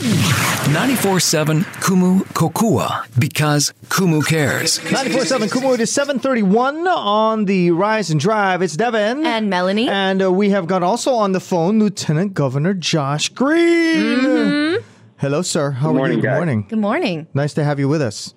94.7 0.00 1.62
Kumu 1.82 2.20
Kokua 2.32 3.04
because 3.20 3.74
Kumu 3.88 4.26
cares. 4.26 4.78
94.7 4.78 5.48
Kumu, 5.50 5.74
it 5.74 5.80
is 5.80 5.92
731 5.92 6.86
on 6.88 7.44
the 7.44 7.70
Rise 7.70 8.10
and 8.10 8.18
Drive. 8.18 8.62
It's 8.62 8.76
Devin. 8.78 9.26
And 9.26 9.50
Melanie. 9.50 9.90
And 9.90 10.22
uh, 10.22 10.32
we 10.32 10.50
have 10.50 10.66
got 10.66 10.82
also 10.82 11.12
on 11.12 11.32
the 11.32 11.40
phone 11.40 11.78
Lieutenant 11.78 12.32
Governor 12.32 12.72
Josh 12.72 13.28
Green. 13.28 14.78
Hello, 15.18 15.42
sir. 15.42 15.72
How 15.72 15.88
Good 15.88 15.96
are 15.96 15.98
morning, 15.98 16.16
you? 16.16 16.22
Good 16.22 16.28
guys. 16.28 16.36
morning. 16.38 16.66
Good 16.68 16.78
morning. 16.78 17.26
Nice 17.34 17.52
to 17.54 17.64
have 17.64 17.78
you 17.78 17.86
with 17.88 18.00
us. 18.00 18.32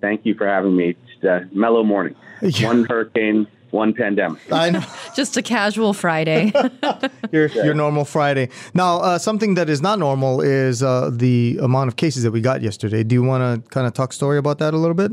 Thank 0.00 0.24
you 0.26 0.34
for 0.36 0.46
having 0.46 0.76
me. 0.76 0.94
It's 1.16 1.24
a 1.24 1.48
mellow 1.52 1.82
morning. 1.82 2.14
Yeah. 2.40 2.68
One 2.68 2.84
hurricane, 2.84 3.48
one 3.70 3.92
pandemic. 3.92 4.40
I 4.52 4.70
know 4.70 4.82
Just 5.14 5.36
a 5.36 5.42
casual 5.42 5.92
Friday. 5.92 6.52
your, 7.32 7.46
your 7.48 7.74
normal 7.74 8.04
Friday. 8.04 8.48
Now, 8.74 8.98
uh, 8.98 9.18
something 9.18 9.54
that 9.54 9.68
is 9.68 9.82
not 9.82 9.98
normal 9.98 10.40
is 10.40 10.82
uh, 10.82 11.10
the 11.12 11.58
amount 11.62 11.88
of 11.88 11.96
cases 11.96 12.22
that 12.22 12.30
we 12.30 12.40
got 12.40 12.62
yesterday. 12.62 13.02
Do 13.02 13.14
you 13.14 13.22
want 13.22 13.64
to 13.64 13.70
kind 13.70 13.86
of 13.86 13.92
talk 13.92 14.12
story 14.12 14.38
about 14.38 14.58
that 14.58 14.74
a 14.74 14.76
little 14.76 14.94
bit? 14.94 15.12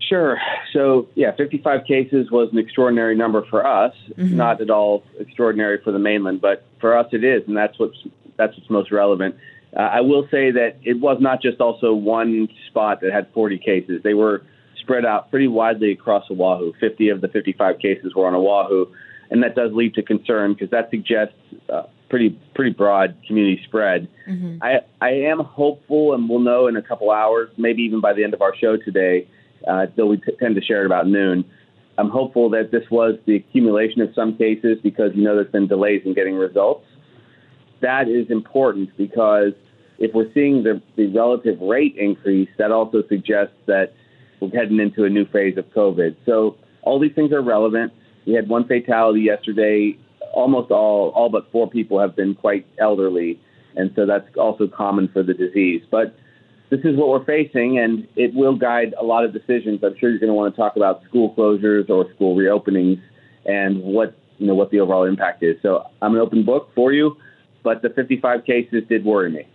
Sure. 0.00 0.38
So, 0.72 1.08
yeah, 1.14 1.34
55 1.34 1.84
cases 1.84 2.30
was 2.30 2.48
an 2.52 2.58
extraordinary 2.58 3.16
number 3.16 3.44
for 3.50 3.66
us. 3.66 3.94
Not 4.16 4.60
at 4.60 4.70
all 4.70 5.02
extraordinary 5.18 5.80
for 5.82 5.90
the 5.90 5.98
mainland, 5.98 6.40
but 6.40 6.64
for 6.80 6.96
us 6.96 7.06
it 7.12 7.24
is, 7.24 7.42
and 7.48 7.56
that's 7.56 7.78
what's 7.78 7.96
that's 8.36 8.56
what's 8.56 8.70
most 8.70 8.92
relevant. 8.92 9.34
Uh, 9.76 9.80
I 9.80 10.00
will 10.02 10.28
say 10.30 10.50
that 10.52 10.76
it 10.82 11.00
was 11.00 11.18
not 11.20 11.42
just 11.42 11.60
also 11.60 11.92
one 11.92 12.48
spot 12.68 13.00
that 13.00 13.12
had 13.12 13.28
40 13.32 13.58
cases. 13.58 14.02
They 14.02 14.14
were 14.14 14.42
spread 14.86 15.04
out 15.04 15.30
pretty 15.30 15.48
widely 15.48 15.90
across 15.90 16.30
Oahu. 16.30 16.72
50 16.78 17.08
of 17.08 17.20
the 17.20 17.28
55 17.28 17.78
cases 17.80 18.14
were 18.14 18.26
on 18.26 18.34
Oahu, 18.34 18.86
and 19.30 19.42
that 19.42 19.56
does 19.56 19.72
lead 19.72 19.94
to 19.94 20.02
concern 20.02 20.52
because 20.52 20.70
that 20.70 20.90
suggests 20.90 21.34
uh, 21.68 21.82
pretty 22.08 22.38
pretty 22.54 22.70
broad 22.70 23.16
community 23.26 23.60
spread. 23.64 24.08
I 24.62 24.80
I 25.00 25.10
am 25.10 25.40
hopeful, 25.40 26.14
and 26.14 26.28
we'll 26.28 26.38
know 26.38 26.68
in 26.68 26.76
a 26.76 26.82
couple 26.82 27.10
hours, 27.10 27.50
maybe 27.56 27.82
even 27.82 28.00
by 28.00 28.12
the 28.12 28.22
end 28.22 28.32
of 28.32 28.42
our 28.42 28.54
show 28.54 28.76
today, 28.76 29.26
uh, 29.66 29.86
though 29.96 30.06
we 30.06 30.18
t- 30.18 30.32
tend 30.38 30.54
to 30.54 30.62
share 30.62 30.82
it 30.82 30.86
about 30.86 31.08
noon. 31.08 31.44
I'm 31.98 32.10
hopeful 32.10 32.50
that 32.50 32.70
this 32.70 32.84
was 32.90 33.18
the 33.26 33.36
accumulation 33.36 34.02
of 34.02 34.10
some 34.14 34.36
cases 34.36 34.78
because 34.82 35.12
you 35.14 35.24
know 35.24 35.34
there's 35.34 35.50
been 35.50 35.66
delays 35.66 36.02
in 36.04 36.14
getting 36.14 36.36
results. 36.36 36.86
That 37.80 38.08
is 38.08 38.30
important 38.30 38.96
because 38.96 39.52
if 39.98 40.14
we're 40.14 40.32
seeing 40.32 40.62
the, 40.62 40.80
the 40.96 41.06
relative 41.08 41.60
rate 41.60 41.96
increase, 41.96 42.50
that 42.58 42.70
also 42.70 43.02
suggests 43.08 43.56
that 43.66 43.94
we're 44.40 44.50
heading 44.50 44.80
into 44.80 45.04
a 45.04 45.10
new 45.10 45.26
phase 45.26 45.56
of 45.56 45.66
COVID. 45.70 46.16
So 46.24 46.56
all 46.82 46.98
these 46.98 47.14
things 47.14 47.32
are 47.32 47.42
relevant. 47.42 47.92
We 48.26 48.34
had 48.34 48.48
one 48.48 48.66
fatality 48.66 49.20
yesterday. 49.20 49.98
Almost 50.32 50.70
all, 50.70 51.10
all 51.10 51.28
but 51.28 51.50
four 51.50 51.68
people 51.68 52.00
have 52.00 52.14
been 52.14 52.34
quite 52.34 52.66
elderly, 52.78 53.40
and 53.74 53.92
so 53.96 54.04
that's 54.06 54.26
also 54.36 54.66
common 54.66 55.08
for 55.08 55.22
the 55.22 55.32
disease. 55.32 55.82
But 55.90 56.16
this 56.70 56.80
is 56.80 56.96
what 56.96 57.08
we're 57.08 57.24
facing, 57.24 57.78
and 57.78 58.06
it 58.16 58.34
will 58.34 58.56
guide 58.56 58.94
a 59.00 59.04
lot 59.04 59.24
of 59.24 59.32
decisions. 59.32 59.82
I'm 59.82 59.96
sure 59.98 60.10
you're 60.10 60.18
going 60.18 60.28
to 60.28 60.34
want 60.34 60.54
to 60.54 60.60
talk 60.60 60.76
about 60.76 61.04
school 61.04 61.34
closures 61.34 61.88
or 61.88 62.12
school 62.14 62.36
reopenings 62.36 63.00
and 63.44 63.82
what 63.82 64.16
you 64.38 64.46
know 64.46 64.54
what 64.54 64.70
the 64.70 64.80
overall 64.80 65.04
impact 65.04 65.42
is. 65.42 65.56
So 65.62 65.86
I'm 66.02 66.14
an 66.14 66.20
open 66.20 66.44
book 66.44 66.70
for 66.74 66.92
you, 66.92 67.16
but 67.62 67.82
the 67.82 67.90
55 67.90 68.44
cases 68.44 68.82
did 68.88 69.04
worry 69.04 69.30
me. 69.30 69.46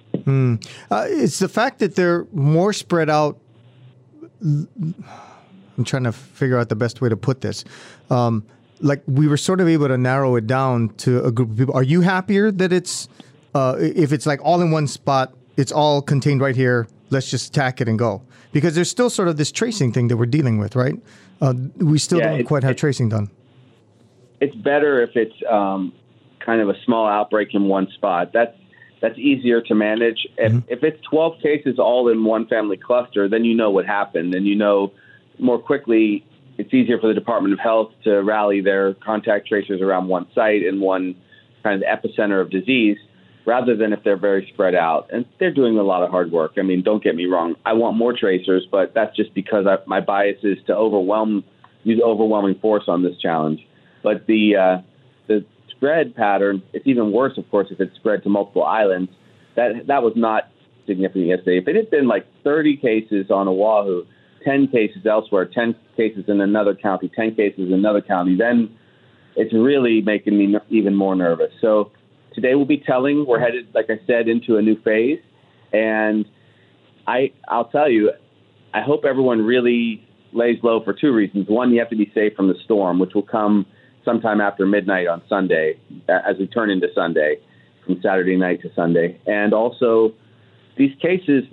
Uh, 0.89 1.05
it's 1.07 1.39
the 1.39 1.49
fact 1.49 1.79
that 1.79 1.95
they're 1.95 2.25
more 2.33 2.73
spread 2.73 3.09
out. 3.09 3.37
I'm 4.41 5.83
trying 5.85 6.03
to 6.03 6.11
figure 6.11 6.57
out 6.57 6.69
the 6.69 6.75
best 6.75 7.01
way 7.01 7.09
to 7.09 7.17
put 7.17 7.41
this. 7.41 7.63
Um, 8.09 8.45
like 8.81 9.01
we 9.07 9.27
were 9.27 9.37
sort 9.37 9.61
of 9.61 9.67
able 9.67 9.87
to 9.87 9.97
narrow 9.97 10.35
it 10.35 10.47
down 10.47 10.89
to 10.97 11.23
a 11.23 11.31
group 11.31 11.51
of 11.51 11.57
people. 11.57 11.75
Are 11.75 11.83
you 11.83 12.01
happier 12.01 12.51
that 12.51 12.73
it's 12.73 13.07
uh, 13.53 13.75
if 13.79 14.11
it's 14.11 14.25
like 14.25 14.39
all 14.43 14.61
in 14.61 14.71
one 14.71 14.87
spot, 14.87 15.33
it's 15.57 15.71
all 15.71 16.01
contained 16.01 16.41
right 16.41 16.55
here. 16.55 16.87
Let's 17.09 17.29
just 17.29 17.53
tack 17.53 17.81
it 17.81 17.87
and 17.87 17.99
go 17.99 18.21
because 18.53 18.73
there's 18.75 18.89
still 18.89 19.09
sort 19.09 19.27
of 19.27 19.37
this 19.37 19.51
tracing 19.51 19.91
thing 19.93 20.07
that 20.07 20.17
we're 20.17 20.25
dealing 20.25 20.57
with, 20.57 20.75
right? 20.75 20.95
Uh, 21.41 21.53
we 21.77 21.99
still 21.99 22.19
Yeah, 22.19 22.29
don't 22.31 22.39
it- 22.41 22.43
quite 22.47 22.63
have 22.63 22.75
tracing 22.75 23.09
done. 23.09 23.29
it's 24.39 24.55
better 24.55 25.01
if 25.03 25.15
it's 25.15 25.35
um, 25.49 25.93
kind 26.39 26.61
of 26.61 26.69
a 26.69 26.75
small 26.85 27.07
outbreak 27.07 27.53
in 27.53 27.65
one 27.65 27.87
spot. 27.91 28.31
That's 28.33 28.55
that's 29.01 29.17
easier 29.17 29.61
to 29.61 29.75
manage. 29.75 30.27
If, 30.37 30.53
if 30.67 30.83
it's 30.83 31.01
12 31.09 31.41
cases 31.41 31.79
all 31.79 32.07
in 32.07 32.23
one 32.23 32.47
family 32.47 32.77
cluster, 32.77 33.27
then 33.27 33.43
you 33.43 33.55
know 33.55 33.71
what 33.71 33.85
happened, 33.85 34.33
and 34.35 34.45
you 34.45 34.55
know 34.55 34.93
more 35.39 35.59
quickly. 35.59 36.25
It's 36.57 36.73
easier 36.73 36.99
for 36.99 37.07
the 37.07 37.13
Department 37.13 37.53
of 37.53 37.59
Health 37.59 37.91
to 38.03 38.21
rally 38.21 38.61
their 38.61 38.93
contact 38.93 39.47
tracers 39.47 39.81
around 39.81 40.07
one 40.07 40.27
site 40.35 40.63
and 40.63 40.79
one 40.79 41.15
kind 41.63 41.81
of 41.81 41.87
epicenter 41.87 42.39
of 42.39 42.51
disease, 42.51 42.97
rather 43.45 43.75
than 43.75 43.93
if 43.93 44.03
they're 44.03 44.17
very 44.17 44.47
spread 44.53 44.75
out. 44.75 45.09
And 45.11 45.25
they're 45.39 45.53
doing 45.53 45.79
a 45.79 45.83
lot 45.83 46.03
of 46.03 46.11
hard 46.11 46.31
work. 46.31 46.53
I 46.57 46.61
mean, 46.61 46.83
don't 46.83 47.03
get 47.03 47.15
me 47.15 47.25
wrong. 47.25 47.55
I 47.65 47.73
want 47.73 47.97
more 47.97 48.13
tracers, 48.13 48.67
but 48.69 48.93
that's 48.93 49.15
just 49.15 49.33
because 49.33 49.65
I, 49.65 49.77
my 49.87 50.01
bias 50.01 50.37
is 50.43 50.57
to 50.67 50.75
overwhelm 50.75 51.43
use 51.83 51.99
overwhelming 52.03 52.59
force 52.59 52.83
on 52.87 53.01
this 53.01 53.17
challenge. 53.17 53.65
But 54.03 54.27
the 54.27 54.55
uh, 54.55 54.77
the 54.77 54.90
spread 55.81 56.15
pattern, 56.15 56.61
it's 56.73 56.85
even 56.85 57.11
worse, 57.11 57.37
of 57.37 57.49
course, 57.49 57.67
if 57.71 57.79
it's 57.79 57.95
spread 57.95 58.21
to 58.21 58.29
multiple 58.29 58.63
islands. 58.63 59.11
That 59.55 59.87
that 59.87 60.03
was 60.03 60.13
not 60.15 60.43
significant 60.85 61.25
yesterday. 61.25 61.57
If 61.57 61.67
it 61.67 61.75
had 61.75 61.89
been 61.89 62.07
like 62.07 62.25
30 62.43 62.77
cases 62.77 63.31
on 63.31 63.47
Oahu, 63.47 64.05
10 64.45 64.67
cases 64.67 65.05
elsewhere, 65.09 65.45
10 65.45 65.75
cases 65.97 66.25
in 66.27 66.39
another 66.39 66.75
county, 66.75 67.11
10 67.13 67.35
cases 67.35 67.67
in 67.67 67.73
another 67.73 68.01
county, 68.01 68.35
then 68.35 68.77
it's 69.35 69.53
really 69.53 70.01
making 70.01 70.37
me 70.37 70.55
even 70.69 70.95
more 70.95 71.15
nervous. 71.15 71.51
So 71.61 71.91
today 72.35 72.53
we'll 72.53 72.65
be 72.65 72.77
telling. 72.85 73.25
We're 73.25 73.39
headed, 73.39 73.69
like 73.73 73.89
I 73.89 73.99
said, 74.05 74.27
into 74.27 74.57
a 74.57 74.61
new 74.61 74.79
phase, 74.83 75.19
and 75.73 76.25
I 77.07 77.31
I'll 77.47 77.69
tell 77.69 77.89
you, 77.89 78.11
I 78.73 78.81
hope 78.81 79.03
everyone 79.03 79.41
really 79.41 80.07
lays 80.31 80.59
low 80.61 80.83
for 80.83 80.93
two 80.93 81.11
reasons. 81.11 81.47
One, 81.49 81.71
you 81.71 81.79
have 81.79 81.89
to 81.89 81.95
be 81.95 82.11
safe 82.13 82.35
from 82.35 82.49
the 82.49 82.55
storm, 82.63 82.99
which 82.99 83.15
will 83.15 83.23
come 83.23 83.65
sometime 84.03 84.41
after 84.41 84.65
midnight 84.65 85.07
on 85.07 85.21
Sunday, 85.27 85.77
as 86.07 86.37
we 86.39 86.47
turn 86.47 86.69
into 86.69 86.87
Sunday, 86.93 87.37
from 87.85 88.01
Saturday 88.01 88.35
night 88.35 88.61
to 88.61 88.73
Sunday. 88.75 89.19
And 89.25 89.53
also, 89.53 90.13
these 90.77 90.95
cases, 91.01 91.43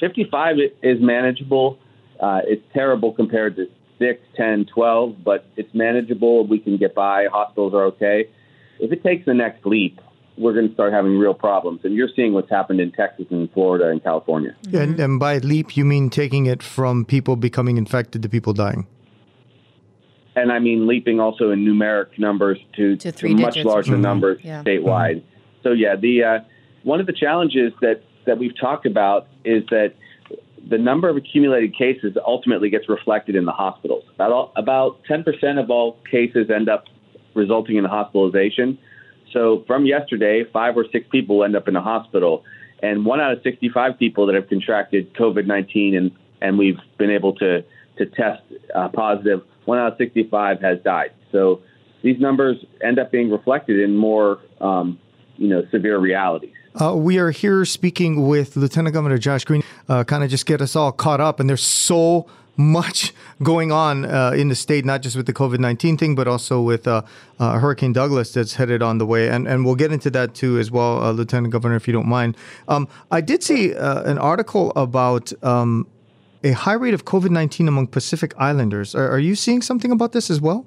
55 0.00 0.56
is 0.82 0.98
manageable. 1.00 1.78
Uh, 2.20 2.40
it's 2.44 2.64
terrible 2.72 3.12
compared 3.12 3.56
to 3.56 3.66
6, 3.98 4.20
10, 4.36 4.66
12, 4.66 5.24
but 5.24 5.46
it's 5.56 5.72
manageable. 5.74 6.46
We 6.46 6.58
can 6.58 6.76
get 6.76 6.94
by. 6.94 7.26
Hospitals 7.30 7.74
are 7.74 7.84
okay. 7.86 8.28
If 8.78 8.92
it 8.92 9.02
takes 9.02 9.24
the 9.26 9.34
next 9.34 9.64
leap, 9.64 10.00
we're 10.36 10.54
going 10.54 10.68
to 10.68 10.74
start 10.74 10.92
having 10.92 11.18
real 11.18 11.34
problems. 11.34 11.80
And 11.84 11.94
you're 11.94 12.08
seeing 12.14 12.32
what's 12.32 12.50
happened 12.50 12.80
in 12.80 12.90
Texas 12.92 13.26
and 13.30 13.50
Florida 13.52 13.88
and 13.88 14.02
California. 14.02 14.56
And, 14.72 14.98
and 14.98 15.20
by 15.20 15.38
leap, 15.38 15.76
you 15.76 15.84
mean 15.84 16.10
taking 16.10 16.46
it 16.46 16.62
from 16.62 17.04
people 17.04 17.36
becoming 17.36 17.76
infected 17.76 18.22
to 18.22 18.28
people 18.28 18.52
dying. 18.52 18.86
And 20.34 20.50
I 20.52 20.58
mean 20.58 20.86
leaping 20.86 21.20
also 21.20 21.50
in 21.50 21.64
numeric 21.64 22.18
numbers 22.18 22.58
to, 22.76 22.96
To 22.96 23.12
to, 23.12 23.28
much 23.34 23.54
digits. 23.54 23.66
larger 23.66 23.92
Mhm. 23.96 24.00
numbers 24.00 24.40
Yeah. 24.42 24.62
statewide. 24.62 25.22
So 25.62 25.72
yeah, 25.72 25.96
the 25.96 26.24
uh, 26.24 26.38
one 26.82 27.00
of 27.00 27.06
the 27.06 27.12
challenges 27.12 27.72
that 27.80 28.02
that 28.24 28.38
we've 28.38 28.56
talked 28.56 28.86
about 28.86 29.26
is 29.44 29.64
that 29.70 29.94
the 30.68 30.78
number 30.78 31.08
of 31.08 31.16
accumulated 31.16 31.74
cases 31.76 32.16
ultimately 32.24 32.70
gets 32.70 32.88
reflected 32.88 33.34
in 33.34 33.44
the 33.44 33.52
hospitals. 33.52 34.04
About 34.14 34.30
all, 34.30 34.52
about 34.54 35.02
10% 35.10 35.58
of 35.58 35.70
all 35.72 35.96
cases 36.08 36.48
end 36.50 36.68
up 36.68 36.84
resulting 37.34 37.76
in 37.76 37.84
hospitalization. 37.84 38.78
So 39.32 39.64
from 39.66 39.86
yesterday, 39.86 40.44
five 40.44 40.76
or 40.76 40.86
six 40.92 41.08
people 41.08 41.42
end 41.42 41.56
up 41.56 41.66
in 41.66 41.74
a 41.74 41.80
hospital, 41.80 42.44
and 42.80 43.04
one 43.04 43.20
out 43.20 43.32
of 43.32 43.42
65 43.42 43.98
people 43.98 44.26
that 44.26 44.36
have 44.36 44.48
contracted 44.48 45.12
COVID-19 45.14 45.96
and 45.96 46.10
and 46.40 46.58
we've 46.58 46.78
been 46.98 47.10
able 47.10 47.32
to 47.34 47.64
to 47.98 48.06
test 48.06 48.42
uh, 48.74 48.88
positive, 48.88 49.42
one 49.64 49.78
out 49.78 49.92
of 49.92 49.98
65 49.98 50.60
has 50.60 50.78
died. 50.82 51.12
So 51.30 51.62
these 52.02 52.20
numbers 52.20 52.56
end 52.82 52.98
up 52.98 53.10
being 53.10 53.30
reflected 53.30 53.80
in 53.80 53.96
more, 53.96 54.40
um, 54.60 54.98
you 55.36 55.48
know, 55.48 55.62
severe 55.70 55.98
realities. 55.98 56.52
Uh, 56.74 56.94
we 56.96 57.18
are 57.18 57.30
here 57.30 57.64
speaking 57.64 58.26
with 58.26 58.56
Lieutenant 58.56 58.94
Governor 58.94 59.18
Josh 59.18 59.44
Green, 59.44 59.62
uh, 59.88 60.04
kind 60.04 60.24
of 60.24 60.30
just 60.30 60.46
get 60.46 60.62
us 60.62 60.74
all 60.74 60.90
caught 60.90 61.20
up. 61.20 61.38
And 61.38 61.48
there's 61.48 61.62
so 61.62 62.26
much 62.56 63.12
going 63.42 63.72
on 63.72 64.04
uh, 64.04 64.32
in 64.34 64.48
the 64.48 64.54
state, 64.54 64.84
not 64.84 65.02
just 65.02 65.16
with 65.16 65.26
the 65.26 65.32
COVID 65.32 65.58
19 65.58 65.96
thing, 65.96 66.14
but 66.14 66.26
also 66.26 66.60
with 66.60 66.86
uh, 66.86 67.02
uh, 67.38 67.58
Hurricane 67.58 67.92
Douglas 67.92 68.32
that's 68.32 68.54
headed 68.54 68.82
on 68.82 68.98
the 68.98 69.06
way. 69.06 69.28
And, 69.28 69.46
and 69.46 69.64
we'll 69.64 69.74
get 69.74 69.92
into 69.92 70.10
that 70.10 70.34
too 70.34 70.58
as 70.58 70.70
well, 70.70 71.02
uh, 71.02 71.12
Lieutenant 71.12 71.52
Governor, 71.52 71.76
if 71.76 71.86
you 71.86 71.92
don't 71.92 72.08
mind. 72.08 72.36
Um, 72.68 72.88
I 73.10 73.20
did 73.20 73.42
see 73.42 73.74
uh, 73.74 74.02
an 74.04 74.18
article 74.18 74.72
about 74.74 75.32
um, 75.42 75.86
a 76.44 76.52
high 76.52 76.74
rate 76.74 76.94
of 76.94 77.04
COVID 77.04 77.30
19 77.30 77.68
among 77.68 77.86
Pacific 77.88 78.34
Islanders. 78.38 78.94
Are, 78.94 79.08
are 79.08 79.18
you 79.18 79.34
seeing 79.34 79.62
something 79.62 79.90
about 79.90 80.12
this 80.12 80.30
as 80.30 80.40
well? 80.40 80.66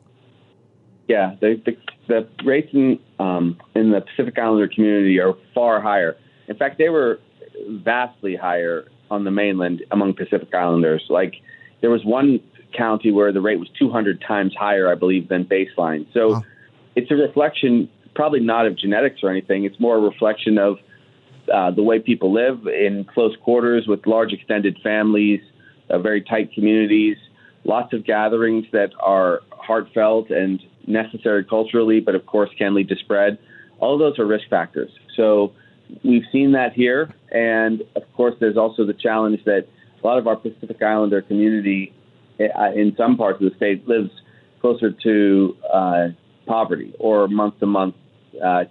Yeah, 1.08 1.36
the 1.42 1.62
the, 1.66 1.78
the 2.08 2.28
rates 2.46 2.70
in 2.74 3.00
um, 3.20 3.58
in 3.76 3.92
the 3.92 4.02
Pacific 4.02 4.38
Islander 4.38 4.68
community 4.68 5.20
are 5.20 5.34
far 5.54 5.82
higher. 5.82 6.16
In 6.48 6.56
fact, 6.56 6.78
they 6.78 6.90
were 6.90 7.20
vastly 7.70 8.36
higher 8.36 8.86
on 9.12 9.24
the 9.24 9.32
mainland 9.32 9.84
among 9.92 10.14
Pacific 10.14 10.54
Islanders. 10.54 11.06
Like 11.10 11.36
there 11.82 11.90
was 11.90 12.04
one 12.04 12.40
county 12.76 13.12
where 13.12 13.32
the 13.32 13.42
rate 13.42 13.60
was 13.60 13.70
200 13.80 14.22
times 14.22 14.54
higher, 14.58 14.92
I 14.92 14.96
believe, 14.96 15.30
than 15.30 15.46
baseline. 15.46 16.06
So 16.14 16.32
Wow. 16.34 16.44
it's 16.96 17.10
a 17.12 17.16
reflection, 17.16 17.90
probably 18.16 18.40
not 18.42 18.66
of 18.66 18.78
genetics 18.78 19.24
or 19.24 19.30
anything. 19.30 19.64
It's 19.64 19.80
more 19.80 19.98
a 19.98 20.02
reflection 20.02 20.58
of 20.58 20.78
uh, 21.54 21.72
the 21.72 21.84
way 21.84 22.00
people 22.00 22.34
live 22.34 22.68
in 22.68 23.06
close 23.06 23.36
quarters 23.44 23.88
with 23.88 24.06
large 24.08 24.34
extended 24.34 24.78
families, 24.84 25.42
uh, 25.90 26.00
very 26.00 26.22
tight 26.22 26.54
communities, 26.54 27.18
lots 27.64 27.94
of 27.94 28.06
gatherings 28.06 28.66
that 28.72 28.92
are 29.00 29.42
heartfelt 29.52 30.30
and 30.30 30.62
necessary 30.88 31.44
culturally, 31.44 32.00
but 32.00 32.16
of 32.16 32.26
course 32.26 32.50
can 32.58 32.74
lead 32.74 32.90
to 32.90 32.96
spread. 32.96 33.38
All 33.80 33.94
of 33.94 34.00
those 34.00 34.20
are 34.20 34.26
risk 34.26 34.48
factors. 34.50 34.92
So 35.16 35.54
we've 36.04 36.26
seen 36.32 36.54
that 36.54 36.74
here. 36.74 37.14
And 37.32 37.82
of 37.96 38.04
course, 38.14 38.36
there's 38.40 38.58
also 38.58 38.86
the 38.86 38.94
challenge 38.94 39.44
that 39.46 39.68
a 40.02 40.08
lot 40.08 40.18
of 40.18 40.28
our 40.28 40.36
Pacific 40.36 40.82
Islander 40.82 41.22
community 41.22 41.94
uh, 42.40 42.72
in 42.76 42.96
some 42.96 43.18
parts 43.18 43.42
of 43.42 43.50
the 43.50 43.56
state 43.56 43.88
lives 43.88 44.12
closer 44.62 44.92
to 44.92 45.58
uh, 45.72 46.08
poverty 46.46 46.94
or 47.00 47.28
month 47.28 47.60
to 47.60 47.66
month 47.66 47.96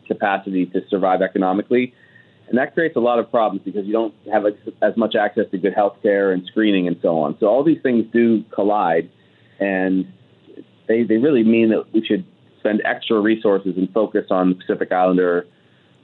capacity 0.06 0.66
to 0.66 0.86
survive 0.88 1.22
economically. 1.22 1.94
And 2.48 2.58
that 2.58 2.74
creates 2.74 2.96
a 2.96 3.00
lot 3.00 3.18
of 3.18 3.30
problems 3.30 3.62
because 3.64 3.86
you 3.86 3.92
don't 3.92 4.14
have 4.32 4.44
as 4.82 4.96
much 4.96 5.14
access 5.14 5.46
to 5.50 5.58
good 5.58 5.74
health 5.74 5.96
care 6.02 6.32
and 6.32 6.44
screening 6.46 6.86
and 6.86 6.96
so 7.00 7.18
on. 7.18 7.36
So 7.40 7.46
all 7.46 7.64
these 7.64 7.80
things 7.82 8.04
do 8.12 8.44
collide, 8.54 9.10
and 9.58 10.12
they, 10.86 11.04
they 11.04 11.16
really 11.16 11.42
mean 11.42 11.70
that 11.70 11.92
we 11.92 12.04
should 12.04 12.24
spend 12.58 12.82
extra 12.84 13.18
resources 13.20 13.76
and 13.76 13.90
focus 13.92 14.26
on 14.30 14.54
Pacific 14.54 14.92
Islander 14.92 15.46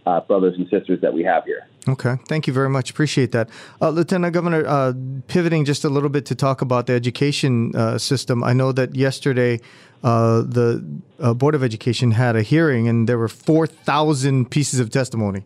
uh, 0.07 0.21
brothers 0.21 0.55
and 0.57 0.67
sisters 0.69 1.01
that 1.03 1.13
we 1.13 1.23
have 1.25 1.45
here. 1.45 1.67
Okay, 1.89 2.17
thank 2.29 2.47
you 2.47 2.53
very 2.53 2.69
much. 2.69 2.91
Appreciate 2.91 3.33
that, 3.33 3.49
uh, 3.81 3.91
Lieutenant 3.91 4.33
Governor. 4.35 4.67
Uh, 4.67 4.93
pivoting 5.29 5.65
just 5.65 5.85
a 5.85 5.89
little 5.89 6.09
bit 6.09 6.27
to 6.27 6.35
talk 6.35 6.61
about 6.63 6.87
the 6.87 6.93
education 6.93 7.75
uh, 7.75 7.99
system. 7.99 8.45
I 8.45 8.53
know 8.53 8.73
that 8.73 8.95
yesterday 8.95 9.61
uh, 10.03 10.43
the 10.43 10.85
uh, 11.19 11.35
Board 11.35 11.55
of 11.55 11.63
Education 11.63 12.13
had 12.13 12.37
a 12.37 12.43
hearing, 12.43 12.89
and 12.89 13.09
there 13.09 13.19
were 13.19 13.29
four 13.29 13.67
thousand 13.67 14.51
pieces 14.51 14.81
of 14.81 14.91
testimony, 14.91 15.45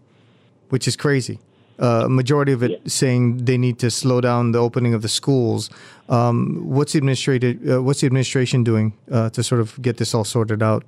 which 0.68 0.86
is 0.88 0.96
crazy. 0.96 1.38
a 1.78 2.08
majority 2.08 2.52
of 2.52 2.62
it 2.62 2.70
yeah. 2.70 2.78
saying 2.86 3.44
they 3.44 3.58
need 3.58 3.78
to 3.80 3.90
slow 3.90 4.20
down 4.20 4.52
the 4.52 4.58
opening 4.58 4.94
of 4.94 5.02
the 5.02 5.08
schools. 5.08 5.70
Um, 6.08 6.60
what's 6.64 6.92
the 6.92 6.98
administrative? 6.98 7.84
what's 7.84 8.00
the 8.00 8.06
administration 8.06 8.64
doing 8.64 8.92
to 9.08 9.42
sort 9.42 9.60
of 9.60 9.80
get 9.82 9.96
this 9.96 10.14
all 10.14 10.24
sorted 10.24 10.62
out? 10.62 10.84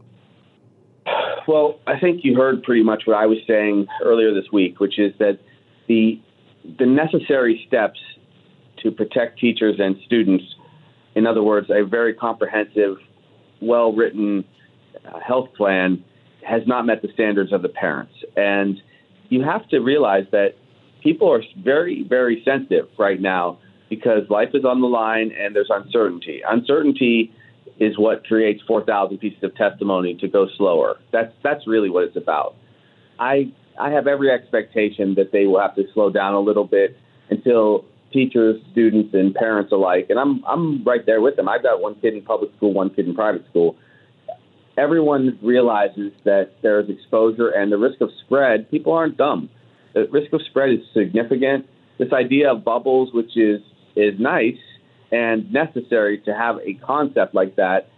Well, 1.46 1.78
I 1.87 1.99
think 1.99 2.25
you 2.25 2.34
heard 2.34 2.62
pretty 2.62 2.82
much 2.82 3.02
what 3.06 3.17
I 3.17 3.26
was 3.26 3.38
saying 3.46 3.87
earlier 4.02 4.34
this 4.34 4.50
week, 4.52 4.81
which 4.81 4.99
is 4.99 5.12
that 5.19 5.38
the 5.87 6.20
the 6.78 6.87
necessary 6.87 7.64
steps 7.69 8.00
to 8.82 8.90
protect 8.90 9.38
teachers 9.38 9.76
and 9.78 9.96
students, 10.05 10.44
in 11.14 11.26
other 11.26 11.43
words, 11.43 11.69
a 11.70 11.84
very 11.84 12.12
comprehensive, 12.12 12.96
well 13.61 13.93
written 13.93 14.44
uh, 15.05 15.20
health 15.20 15.50
plan, 15.56 16.05
has 16.44 16.67
not 16.67 16.87
met 16.87 17.02
the 17.02 17.08
standards 17.14 17.52
of 17.52 17.62
the 17.62 17.69
parents. 17.69 18.14
And 18.37 18.82
you 19.28 19.43
have 19.43 19.69
to 19.69 19.78
realize 19.81 20.25
that 20.32 20.55
people 21.02 21.32
are 21.32 21.43
very, 21.62 22.05
very 22.08 22.43
sensitive 22.44 22.88
right 22.99 23.20
now 23.20 23.58
because 23.88 24.28
life 24.28 24.50
is 24.55 24.64
on 24.64 24.81
the 24.81 24.87
line 24.87 25.32
and 25.38 25.55
there's 25.55 25.70
uncertainty. 25.70 26.43
Uncertainty 26.49 27.32
is 27.78 27.99
what 27.99 28.26
creates 28.26 28.62
4,000 28.67 29.19
pieces 29.19 29.43
of 29.43 29.55
testimony 29.55 30.14
to 30.17 30.28
go 30.28 30.49
slower. 30.56 30.99
That's 31.12 31.32
that's 31.43 31.67
really 31.67 31.90
what 31.90 32.05
it's 32.05 32.17
about. 32.17 32.56
I 33.19 33.52
I 33.78 33.90
have 33.90 34.06
every 34.06 34.31
expectation 34.31 35.14
that 35.17 35.32
they 35.32 35.46
will 35.46 35.61
have 35.61 35.75
to 35.76 35.84
slow 35.93 36.11
down 36.11 36.34
a 36.34 36.40
little 36.40 36.64
bit 36.64 36.96
until 37.31 37.84
teachers, 38.12 38.61
students, 38.73 39.12
and 39.14 39.34
parents 39.34 39.73
alike, 39.73 40.06
and 40.08 40.19
I'm 40.19 40.44
I'm 40.46 40.82
right 40.84 41.05
there 41.05 41.20
with 41.20 41.37
them. 41.37 41.49
I've 41.49 41.62
got 41.62 41.81
one 41.81 41.94
kid 41.96 42.14
in 42.14 42.23
public 42.23 42.55
school, 42.56 42.73
one 42.73 42.90
kid 42.90 43.06
in 43.06 43.14
private 43.14 43.46
school. 43.50 43.76
Everyone 44.76 45.38
realizes 45.43 46.12
that 46.25 46.50
there's 46.62 46.88
exposure 46.90 47.49
and 47.49 47.73
the 47.73 47.78
risk 47.78 48.00
of 48.00 48.11
spread. 48.25 48.70
People 48.70 48.93
aren't 48.93 49.17
dumb. 49.17 49.49
The 49.94 50.06
risk 50.11 50.32
of 50.32 50.40
spread 50.50 50.70
is 50.70 50.81
significant. 50.93 51.67
This 51.99 52.12
idea 52.12 52.52
of 52.52 52.64
bubbles, 52.64 53.12
which 53.12 53.37
is 53.37 53.62
is 53.94 54.20
nice, 54.20 54.58
and 55.11 55.50
necessary 55.50 56.19
to 56.26 56.34
have 56.34 56.56
a 56.58 56.75
concept 56.75 57.34
like 57.34 57.56
that 57.56 57.88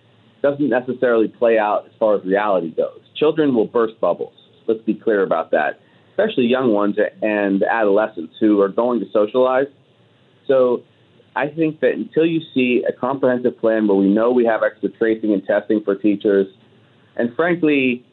doesn't 0.43 0.69
necessarily 0.69 1.27
play 1.27 1.59
out 1.59 1.87
as 1.87 1.93
far 1.99 2.17
as 2.17 2.25
reality 2.25 2.71
goes. 2.71 3.01
Children 3.17 3.55
will 3.55 3.67
burst 3.67 4.01
bubbles. 4.01 4.35
Let's 4.69 4.83
be 4.83 4.95
clear 4.95 5.25
about 5.25 5.51
that, 5.51 5.81
especially 6.11 6.45
young 6.45 6.73
ones 6.73 6.97
and 7.23 7.65
adolescents 7.65 8.35
who 8.39 8.61
are 8.61 8.69
going 8.69 9.01
to 9.01 9.07
socialize. 9.13 9.67
So 10.47 10.83
I 11.35 11.49
think 11.49 11.81
that 11.81 11.93
until 11.93 12.27
you 12.27 12.41
see 12.55 12.85
a 12.89 12.93
comprehensive 12.93 13.59
plan 13.59 13.89
where 13.89 13.97
we 13.97 14.09
know 14.09 14.31
we 14.31 14.45
have 14.45 14.63
extra 14.63 14.91
tracing 14.91 15.33
and 15.33 15.45
testing 15.45 15.83
for 15.85 15.97
teachers, 15.97 16.47
and 17.17 17.35
frankly, 17.35 18.05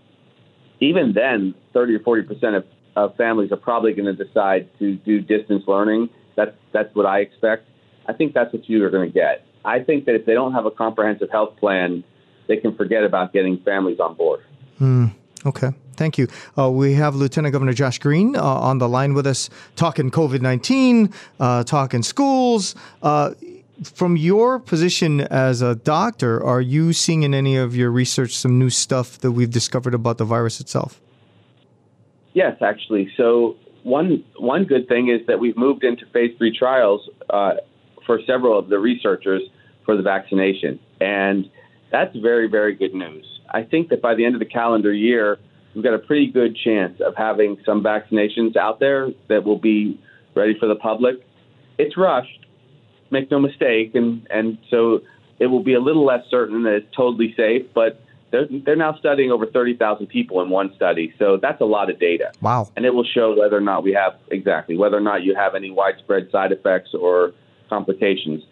even 0.79 1.13
then, 1.13 1.53
30 1.73 1.95
or 1.95 1.99
40 1.99 2.23
percent 2.23 2.55
of, 2.55 2.65
of 2.95 3.15
families 3.15 3.51
are 3.51 3.57
probably 3.57 3.93
going 3.93 4.13
to 4.13 4.23
decide 4.23 4.69
to 4.79 4.95
do 4.95 5.21
distance 5.21 5.63
learning. 5.67 6.09
That's 6.35 6.55
that's 6.73 6.93
what 6.95 7.05
I 7.05 7.19
expect. 7.19 7.67
I 8.07 8.13
think 8.13 8.33
that's 8.33 8.53
what 8.53 8.67
you 8.69 8.83
are 8.85 8.89
going 8.89 9.09
to 9.09 9.13
get. 9.13 9.45
I 9.63 9.79
think 9.79 10.05
that 10.05 10.15
if 10.15 10.25
they 10.25 10.33
don't 10.33 10.53
have 10.53 10.65
a 10.65 10.71
comprehensive 10.71 11.29
health 11.31 11.57
plan, 11.57 12.03
they 12.47 12.57
can 12.57 12.75
forget 12.75 13.03
about 13.03 13.33
getting 13.33 13.57
families 13.61 13.99
on 13.99 14.13
board. 14.13 14.41
Mm, 14.79 15.13
okay. 15.45 15.71
Thank 15.95 16.17
you. 16.17 16.27
Uh, 16.57 16.69
we 16.69 16.93
have 16.93 17.15
Lieutenant 17.15 17.53
Governor 17.53 17.73
Josh 17.73 17.99
Green 17.99 18.35
uh, 18.35 18.43
on 18.43 18.77
the 18.77 18.89
line 18.89 19.13
with 19.13 19.25
us 19.25 19.49
talking 19.75 20.11
COVID 20.11 20.41
19, 20.41 21.11
uh, 21.39 21.63
talking 21.63 22.03
schools. 22.03 22.75
From 23.83 24.15
your 24.15 24.59
position 24.59 25.21
as 25.21 25.61
a 25.61 25.75
doctor, 25.75 26.43
are 26.43 26.61
you 26.61 26.93
seeing 26.93 27.23
in 27.23 27.33
any 27.33 27.57
of 27.57 27.75
your 27.75 27.91
research 27.91 28.35
some 28.35 28.57
new 28.57 28.69
stuff 28.69 29.17
that 29.19 29.31
we've 29.31 29.49
discovered 29.49 29.93
about 29.93 30.17
the 30.17 30.25
virus 30.25 30.61
itself? 30.61 31.01
Yes, 32.33 32.57
actually. 32.61 33.11
So, 33.17 33.57
one, 33.83 34.23
one 34.37 34.65
good 34.65 34.87
thing 34.87 35.09
is 35.09 35.25
that 35.27 35.39
we've 35.39 35.57
moved 35.57 35.83
into 35.83 36.05
phase 36.07 36.35
three 36.37 36.57
trials 36.57 37.09
uh, 37.29 37.55
for 38.05 38.19
several 38.25 38.57
of 38.57 38.69
the 38.69 38.79
researchers 38.79 39.41
for 39.85 39.95
the 39.95 40.03
vaccination. 40.03 40.79
And 40.99 41.49
that's 41.91 42.15
very, 42.15 42.47
very 42.47 42.75
good 42.75 42.93
news. 42.93 43.25
I 43.53 43.63
think 43.63 43.89
that 43.89 44.01
by 44.01 44.15
the 44.15 44.25
end 44.25 44.35
of 44.35 44.39
the 44.39 44.45
calendar 44.45 44.93
year, 44.93 45.37
we've 45.73 45.83
got 45.83 45.93
a 45.93 45.99
pretty 45.99 46.27
good 46.27 46.57
chance 46.57 46.99
of 46.99 47.15
having 47.15 47.57
some 47.65 47.83
vaccinations 47.83 48.55
out 48.55 48.79
there 48.79 49.09
that 49.29 49.43
will 49.43 49.59
be 49.59 49.99
ready 50.35 50.57
for 50.59 50.67
the 50.67 50.75
public. 50.75 51.25
It's 51.77 51.97
rushed, 51.97 52.44
make 53.11 53.31
no 53.31 53.39
mistake, 53.39 53.95
and, 53.95 54.25
and 54.29 54.57
so 54.69 55.01
it 55.39 55.47
will 55.47 55.63
be 55.63 55.73
a 55.73 55.79
little 55.79 56.05
less 56.05 56.25
certain 56.29 56.63
that 56.63 56.73
it's 56.73 56.95
totally 56.95 57.33
safe, 57.35 57.65
but 57.73 58.01
they're, 58.31 58.47
they're 58.49 58.75
now 58.75 58.95
studying 58.97 59.31
over 59.31 59.45
30,000 59.45 60.07
people 60.07 60.41
in 60.41 60.49
one 60.49 60.73
study. 60.75 61.13
So 61.19 61.37
that's 61.37 61.61
a 61.61 61.65
lot 61.65 61.89
of 61.89 61.99
data. 61.99 62.31
Wow. 62.41 62.69
And 62.75 62.85
it 62.85 62.93
will 62.93 63.05
show 63.05 63.37
whether 63.37 63.57
or 63.57 63.61
not 63.61 63.83
we 63.83 63.93
have, 63.93 64.15
exactly, 64.29 64.77
whether 64.77 64.97
or 64.97 65.01
not 65.01 65.23
you 65.23 65.35
have 65.35 65.55
any 65.55 65.71
widespread 65.71 66.29
side 66.31 66.51
effects 66.51 66.93
or 66.93 67.33
complications. 67.69 68.43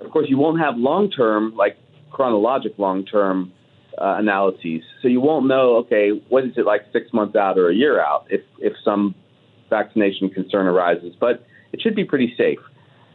Of 0.00 0.10
course, 0.10 0.26
you 0.28 0.38
won't 0.38 0.60
have 0.60 0.76
long 0.76 1.10
term, 1.10 1.54
like 1.56 1.76
chronologic 2.10 2.78
long 2.78 3.04
term 3.04 3.52
uh, 3.98 4.16
analyses. 4.18 4.82
So 5.02 5.08
you 5.08 5.20
won't 5.20 5.46
know, 5.46 5.76
okay, 5.76 6.10
what 6.28 6.44
is 6.44 6.52
it 6.56 6.66
like 6.66 6.82
six 6.92 7.12
months 7.12 7.36
out 7.36 7.58
or 7.58 7.70
a 7.70 7.74
year 7.74 8.00
out 8.00 8.26
if, 8.28 8.42
if 8.58 8.74
some 8.84 9.14
vaccination 9.74 10.30
concern 10.30 10.66
arises. 10.66 11.14
But 11.18 11.46
it 11.72 11.80
should 11.80 11.96
be 11.96 12.04
pretty 12.04 12.34
safe. 12.36 12.58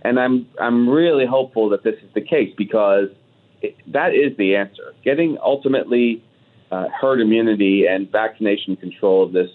And 0.01 0.19
I'm, 0.19 0.47
I'm 0.59 0.89
really 0.89 1.25
hopeful 1.25 1.69
that 1.69 1.83
this 1.83 1.95
is 1.95 2.09
the 2.13 2.21
case 2.21 2.53
because 2.57 3.09
it, 3.61 3.75
that 3.87 4.13
is 4.13 4.35
the 4.37 4.55
answer. 4.55 4.93
Getting 5.03 5.37
ultimately 5.43 6.23
uh, 6.71 6.87
herd 6.89 7.19
immunity 7.19 7.85
and 7.87 8.09
vaccination 8.11 8.75
control 8.75 9.23
of 9.23 9.33
this, 9.33 9.49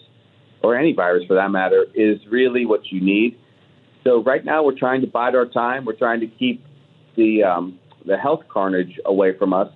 or 0.63 0.77
any 0.77 0.93
virus 0.93 1.25
for 1.27 1.35
that 1.35 1.51
matter, 1.51 1.87
is 1.95 2.19
really 2.31 2.67
what 2.67 2.91
you 2.91 3.01
need. 3.01 3.39
So 4.03 4.23
right 4.23 4.45
now 4.45 4.63
we're 4.63 4.79
trying 4.79 5.01
to 5.01 5.07
bide 5.07 5.35
our 5.35 5.47
time. 5.47 5.85
We're 5.85 5.97
trying 5.97 6.21
to 6.21 6.27
keep 6.27 6.65
the 7.17 7.43
um, 7.43 7.79
the 8.05 8.19
health 8.19 8.43
carnage 8.51 9.01
away 9.07 9.37
from 9.37 9.55
us. 9.55 9.69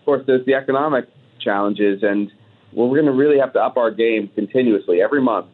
Of 0.00 0.04
course, 0.04 0.22
there's 0.26 0.44
the 0.44 0.54
economic 0.54 1.08
challenges, 1.40 2.02
and 2.02 2.32
we're 2.72 2.88
going 2.88 3.06
to 3.06 3.12
really 3.12 3.38
have 3.38 3.52
to 3.52 3.60
up 3.60 3.76
our 3.76 3.92
game 3.92 4.28
continuously 4.34 5.00
every 5.00 5.22
month. 5.22 5.46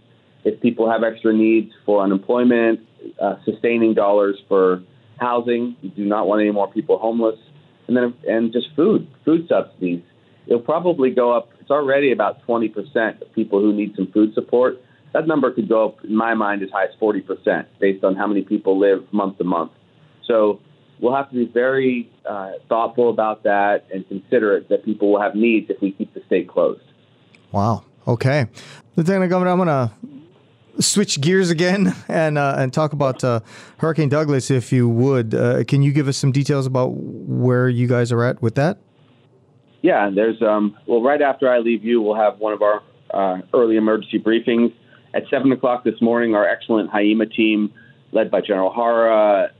If 0.44 0.60
people 0.60 0.90
have 0.90 1.02
extra 1.02 1.32
needs 1.32 1.72
for 1.86 2.02
unemployment, 2.02 2.80
uh, 3.20 3.36
sustaining 3.44 3.94
dollars 3.94 4.36
for 4.48 4.82
housing, 5.18 5.76
we 5.82 5.88
do 5.90 6.04
not 6.04 6.26
want 6.26 6.40
any 6.40 6.50
more 6.50 6.70
people 6.70 6.98
homeless, 6.98 7.38
and 7.86 7.96
then 7.96 8.14
and 8.28 8.52
just 8.52 8.68
food, 8.74 9.06
food 9.24 9.46
subsidies. 9.48 10.02
It'll 10.46 10.60
probably 10.60 11.10
go 11.10 11.32
up. 11.32 11.50
It's 11.60 11.70
already 11.70 12.10
about 12.10 12.44
20% 12.46 13.22
of 13.22 13.32
people 13.32 13.60
who 13.60 13.72
need 13.72 13.94
some 13.94 14.08
food 14.08 14.34
support 14.34 14.80
that 15.12 15.26
number 15.26 15.52
could 15.52 15.68
go 15.68 15.88
up, 15.88 16.04
in 16.04 16.14
my 16.16 16.34
mind, 16.34 16.62
as 16.62 16.70
high 16.70 16.84
as 16.84 16.90
40% 17.00 17.66
based 17.78 18.02
on 18.02 18.16
how 18.16 18.26
many 18.26 18.42
people 18.42 18.78
live 18.78 19.04
month 19.12 19.38
to 19.38 19.44
month. 19.44 19.72
So 20.26 20.60
we'll 21.00 21.14
have 21.14 21.28
to 21.30 21.34
be 21.34 21.44
very 21.46 22.10
uh, 22.24 22.52
thoughtful 22.68 23.10
about 23.10 23.42
that 23.42 23.84
and 23.92 24.08
considerate 24.08 24.68
that 24.70 24.84
people 24.84 25.12
will 25.12 25.20
have 25.20 25.34
needs 25.34 25.68
if 25.70 25.80
we 25.82 25.92
keep 25.92 26.14
the 26.14 26.22
state 26.26 26.48
closed. 26.48 26.82
Wow. 27.50 27.84
Okay. 28.08 28.46
Lieutenant 28.96 29.30
Governor, 29.30 29.50
I'm 29.50 29.58
going 29.58 29.68
to 29.68 29.92
switch 30.80 31.20
gears 31.20 31.50
again 31.50 31.94
and 32.08 32.38
uh, 32.38 32.56
and 32.58 32.72
talk 32.72 32.92
about 32.92 33.22
uh, 33.24 33.40
Hurricane 33.78 34.08
Douglas, 34.08 34.50
if 34.50 34.72
you 34.72 34.88
would. 34.88 35.34
Uh, 35.34 35.64
can 35.64 35.82
you 35.82 35.92
give 35.92 36.08
us 36.08 36.16
some 36.16 36.32
details 36.32 36.66
about 36.66 36.92
where 36.94 37.68
you 37.68 37.86
guys 37.86 38.12
are 38.12 38.24
at 38.24 38.40
with 38.42 38.54
that? 38.56 38.78
Yeah, 39.82 40.10
there's 40.14 40.40
um, 40.42 40.76
well, 40.86 41.02
right 41.02 41.20
after 41.20 41.50
I 41.50 41.58
leave 41.58 41.84
you, 41.84 42.00
we'll 42.00 42.14
have 42.14 42.38
one 42.38 42.52
of 42.52 42.62
our 42.62 42.82
uh, 43.10 43.42
early 43.52 43.76
emergency 43.76 44.18
briefings 44.18 44.72
at 45.14 45.24
seven 45.28 45.52
o'clock 45.52 45.84
this 45.84 46.00
morning, 46.00 46.34
our 46.34 46.48
excellent 46.48 46.90
HIEMA 46.90 47.34
team, 47.34 47.72
led 48.12 48.30
by 48.30 48.40
General 48.40 48.72
Hara, 48.72 49.50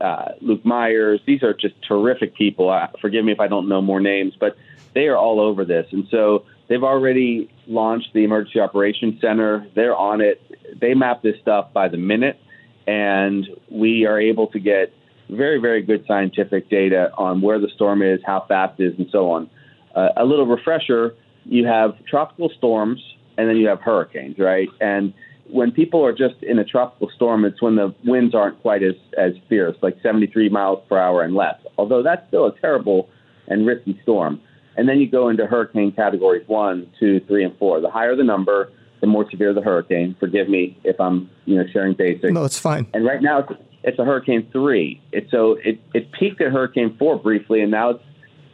uh, 0.00 0.32
Luke 0.40 0.64
Meyers, 0.64 1.20
these 1.26 1.42
are 1.42 1.52
just 1.52 1.74
terrific 1.86 2.34
people. 2.34 2.70
Uh, 2.70 2.88
forgive 3.00 3.24
me 3.24 3.32
if 3.32 3.40
I 3.40 3.48
don't 3.48 3.68
know 3.68 3.82
more 3.82 4.00
names, 4.00 4.34
but 4.38 4.56
they 4.94 5.08
are 5.08 5.16
all 5.16 5.40
over 5.40 5.64
this. 5.64 5.86
And 5.92 6.06
so 6.10 6.46
they've 6.68 6.82
already 6.82 7.50
launched 7.66 8.12
the 8.14 8.24
Emergency 8.24 8.60
Operations 8.60 9.20
Center. 9.20 9.66
They're 9.74 9.96
on 9.96 10.20
it. 10.20 10.40
They 10.80 10.94
map 10.94 11.22
this 11.22 11.36
stuff 11.40 11.72
by 11.72 11.88
the 11.88 11.96
minute, 11.96 12.38
and 12.86 13.46
we 13.70 14.06
are 14.06 14.20
able 14.20 14.48
to 14.48 14.58
get 14.58 14.92
very, 15.28 15.60
very 15.60 15.82
good 15.82 16.04
scientific 16.06 16.68
data 16.68 17.10
on 17.16 17.40
where 17.40 17.58
the 17.58 17.68
storm 17.74 18.02
is, 18.02 18.20
how 18.24 18.44
fast 18.48 18.80
it 18.80 18.92
is, 18.92 18.98
and 18.98 19.08
so 19.10 19.30
on. 19.30 19.50
Uh, 19.94 20.08
a 20.16 20.24
little 20.24 20.46
refresher 20.46 21.14
you 21.44 21.66
have 21.66 21.92
tropical 22.04 22.50
storms, 22.56 23.00
and 23.36 23.48
then 23.48 23.56
you 23.56 23.68
have 23.68 23.80
hurricanes, 23.80 24.38
right? 24.38 24.68
And 24.80 25.12
when 25.48 25.72
people 25.72 26.04
are 26.04 26.12
just 26.12 26.42
in 26.42 26.58
a 26.58 26.64
tropical 26.64 27.10
storm, 27.14 27.44
it's 27.44 27.60
when 27.60 27.76
the 27.76 27.94
winds 28.04 28.34
aren't 28.34 28.60
quite 28.60 28.82
as, 28.82 28.94
as 29.18 29.32
fierce, 29.48 29.76
like 29.82 29.96
73 30.02 30.48
miles 30.48 30.84
per 30.88 30.98
hour 30.98 31.22
and 31.22 31.34
less, 31.34 31.56
although 31.78 32.02
that's 32.02 32.26
still 32.28 32.46
a 32.46 32.58
terrible 32.60 33.08
and 33.48 33.66
risky 33.66 33.98
storm. 34.02 34.40
And 34.76 34.88
then 34.88 35.00
you 35.00 35.10
go 35.10 35.28
into 35.28 35.46
hurricane 35.46 35.92
categories 35.92 36.46
one, 36.46 36.90
two, 36.98 37.20
three, 37.26 37.44
and 37.44 37.56
four. 37.58 37.80
The 37.80 37.90
higher 37.90 38.14
the 38.14 38.24
number, 38.24 38.72
the 39.00 39.06
more 39.06 39.28
severe 39.30 39.52
the 39.52 39.62
hurricane. 39.62 40.16
Forgive 40.20 40.48
me 40.48 40.78
if 40.84 41.00
I'm, 41.00 41.30
you 41.46 41.56
know, 41.56 41.64
sharing 41.72 41.94
basics. 41.94 42.32
No, 42.32 42.44
it's 42.44 42.58
fine. 42.58 42.86
And 42.92 43.04
right 43.04 43.22
now 43.22 43.40
it's, 43.40 43.52
it's 43.82 43.98
a 43.98 44.04
hurricane 44.04 44.48
three. 44.52 45.00
It's 45.12 45.30
so 45.30 45.56
it, 45.64 45.80
it 45.94 46.12
peaked 46.12 46.40
at 46.40 46.52
hurricane 46.52 46.96
four 46.98 47.18
briefly, 47.18 47.62
and 47.62 47.70
now 47.70 47.90
it's 47.90 48.04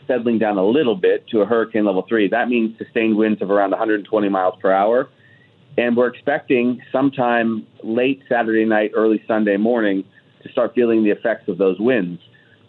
settling 0.06 0.38
down 0.38 0.56
a 0.56 0.64
little 0.64 0.94
bit 0.94 1.26
to 1.28 1.40
a 1.40 1.46
hurricane 1.46 1.84
level 1.84 2.04
three. 2.08 2.28
That 2.28 2.48
means 2.48 2.78
sustained 2.78 3.16
winds 3.16 3.42
of 3.42 3.50
around 3.50 3.70
120 3.70 4.28
miles 4.28 4.54
per 4.60 4.70
hour. 4.70 5.08
And 5.78 5.96
we're 5.96 6.06
expecting 6.06 6.80
sometime 6.90 7.66
late 7.82 8.22
Saturday 8.28 8.64
night, 8.64 8.92
early 8.94 9.22
Sunday 9.26 9.56
morning 9.56 10.04
to 10.42 10.48
start 10.50 10.74
feeling 10.74 11.04
the 11.04 11.10
effects 11.10 11.48
of 11.48 11.58
those 11.58 11.78
winds. 11.78 12.20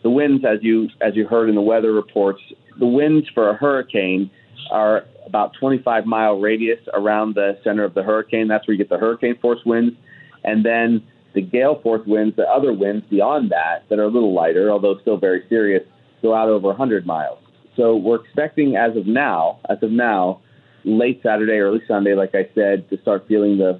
The 0.03 0.09
winds, 0.09 0.43
as 0.45 0.59
you 0.61 0.89
as 1.01 1.15
you 1.15 1.27
heard 1.27 1.49
in 1.49 1.55
the 1.55 1.61
weather 1.61 1.91
reports, 1.93 2.41
the 2.79 2.87
winds 2.87 3.27
for 3.33 3.49
a 3.49 3.55
hurricane 3.55 4.29
are 4.71 5.05
about 5.27 5.53
25 5.59 6.05
mile 6.05 6.39
radius 6.39 6.79
around 6.93 7.35
the 7.35 7.57
center 7.63 7.83
of 7.83 7.93
the 7.93 8.03
hurricane. 8.03 8.47
That's 8.47 8.67
where 8.67 8.73
you 8.73 8.77
get 8.77 8.89
the 8.89 8.97
hurricane 8.97 9.37
force 9.39 9.59
winds, 9.65 9.95
and 10.43 10.65
then 10.65 11.05
the 11.33 11.41
gale 11.41 11.79
force 11.81 12.05
winds, 12.07 12.35
the 12.35 12.47
other 12.47 12.73
winds 12.73 13.05
beyond 13.09 13.51
that 13.51 13.87
that 13.89 13.99
are 13.99 14.05
a 14.05 14.09
little 14.09 14.33
lighter, 14.33 14.71
although 14.71 14.97
still 15.01 15.17
very 15.17 15.43
serious, 15.49 15.83
go 16.21 16.33
out 16.33 16.49
over 16.49 16.67
100 16.69 17.05
miles. 17.05 17.39
So 17.75 17.95
we're 17.95 18.23
expecting, 18.23 18.75
as 18.75 18.97
of 18.97 19.05
now, 19.05 19.59
as 19.69 19.77
of 19.83 19.91
now, 19.91 20.41
late 20.83 21.19
Saturday, 21.21 21.59
early 21.59 21.81
Sunday, 21.87 22.15
like 22.15 22.33
I 22.33 22.49
said, 22.55 22.89
to 22.89 22.99
start 23.01 23.25
feeling 23.27 23.57
the 23.57 23.79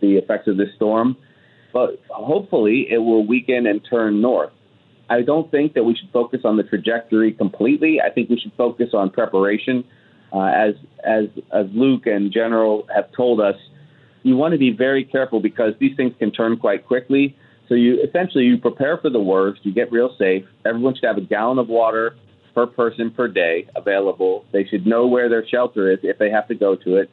the 0.00 0.16
effects 0.16 0.48
of 0.48 0.56
this 0.58 0.68
storm. 0.76 1.16
But 1.72 2.00
hopefully, 2.10 2.86
it 2.90 2.98
will 2.98 3.26
weaken 3.26 3.66
and 3.66 3.80
turn 3.88 4.20
north. 4.20 4.52
I 5.08 5.22
don't 5.22 5.50
think 5.50 5.74
that 5.74 5.84
we 5.84 5.94
should 5.94 6.10
focus 6.12 6.40
on 6.44 6.56
the 6.56 6.62
trajectory 6.62 7.32
completely. 7.32 8.00
I 8.00 8.10
think 8.10 8.28
we 8.28 8.38
should 8.38 8.52
focus 8.56 8.90
on 8.92 9.10
preparation. 9.10 9.84
Uh, 10.32 10.44
as 10.44 10.74
as 11.04 11.26
as 11.52 11.66
Luke 11.72 12.06
and 12.06 12.32
General 12.32 12.86
have 12.94 13.12
told 13.12 13.40
us, 13.40 13.56
you 14.22 14.36
want 14.36 14.52
to 14.52 14.58
be 14.58 14.70
very 14.70 15.04
careful 15.04 15.40
because 15.40 15.74
these 15.78 15.96
things 15.96 16.14
can 16.18 16.30
turn 16.30 16.56
quite 16.56 16.86
quickly. 16.86 17.36
So 17.68 17.74
you 17.74 18.02
essentially 18.02 18.44
you 18.44 18.58
prepare 18.58 18.98
for 18.98 19.10
the 19.10 19.20
worst. 19.20 19.60
You 19.64 19.72
get 19.72 19.92
real 19.92 20.14
safe. 20.18 20.44
Everyone 20.64 20.94
should 20.94 21.06
have 21.06 21.18
a 21.18 21.22
gallon 21.22 21.58
of 21.58 21.68
water 21.68 22.16
per 22.54 22.66
person 22.66 23.10
per 23.10 23.28
day 23.28 23.66
available. 23.76 24.44
They 24.52 24.64
should 24.64 24.86
know 24.86 25.06
where 25.06 25.28
their 25.28 25.46
shelter 25.46 25.90
is 25.90 25.98
if 26.02 26.18
they 26.18 26.30
have 26.30 26.48
to 26.48 26.54
go 26.54 26.76
to 26.76 26.96
it. 26.96 27.10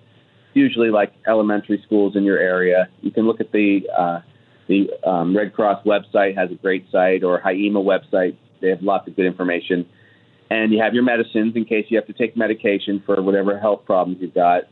Usually, 0.54 0.90
like 0.90 1.14
elementary 1.28 1.82
schools 1.86 2.16
in 2.16 2.24
your 2.24 2.40
area, 2.40 2.90
you 3.02 3.12
can 3.12 3.26
look 3.26 3.40
at 3.40 3.52
the 3.52 3.88
uh, 3.98 4.22
the 4.68 4.90
um, 5.06 5.36
Red 5.36 5.54
Cross 5.54 5.84
website 5.86 6.38
has 6.38 6.52
a 6.52 6.56
great 6.56 6.86
site, 6.92 7.24
or 7.24 7.40
HIEMA 7.42 7.84
website. 7.84 8.36
They 8.62 8.70
have 8.70 8.82
lots 8.82 9.08
of 9.08 9.16
good 9.16 9.26
information. 9.26 9.88
And 10.50 10.72
you 10.74 10.82
have 10.82 10.94
your 10.94 11.04
medicines 11.04 11.56
in 11.56 11.66
case 11.66 11.86
you 11.90 11.98
have 11.98 12.08
to 12.08 12.14
take 12.14 12.36
medication 12.36 13.04
for 13.06 13.22
whatever 13.22 13.60
health 13.60 13.86
problems 13.86 14.18
you've 14.20 14.34
got, 14.34 14.64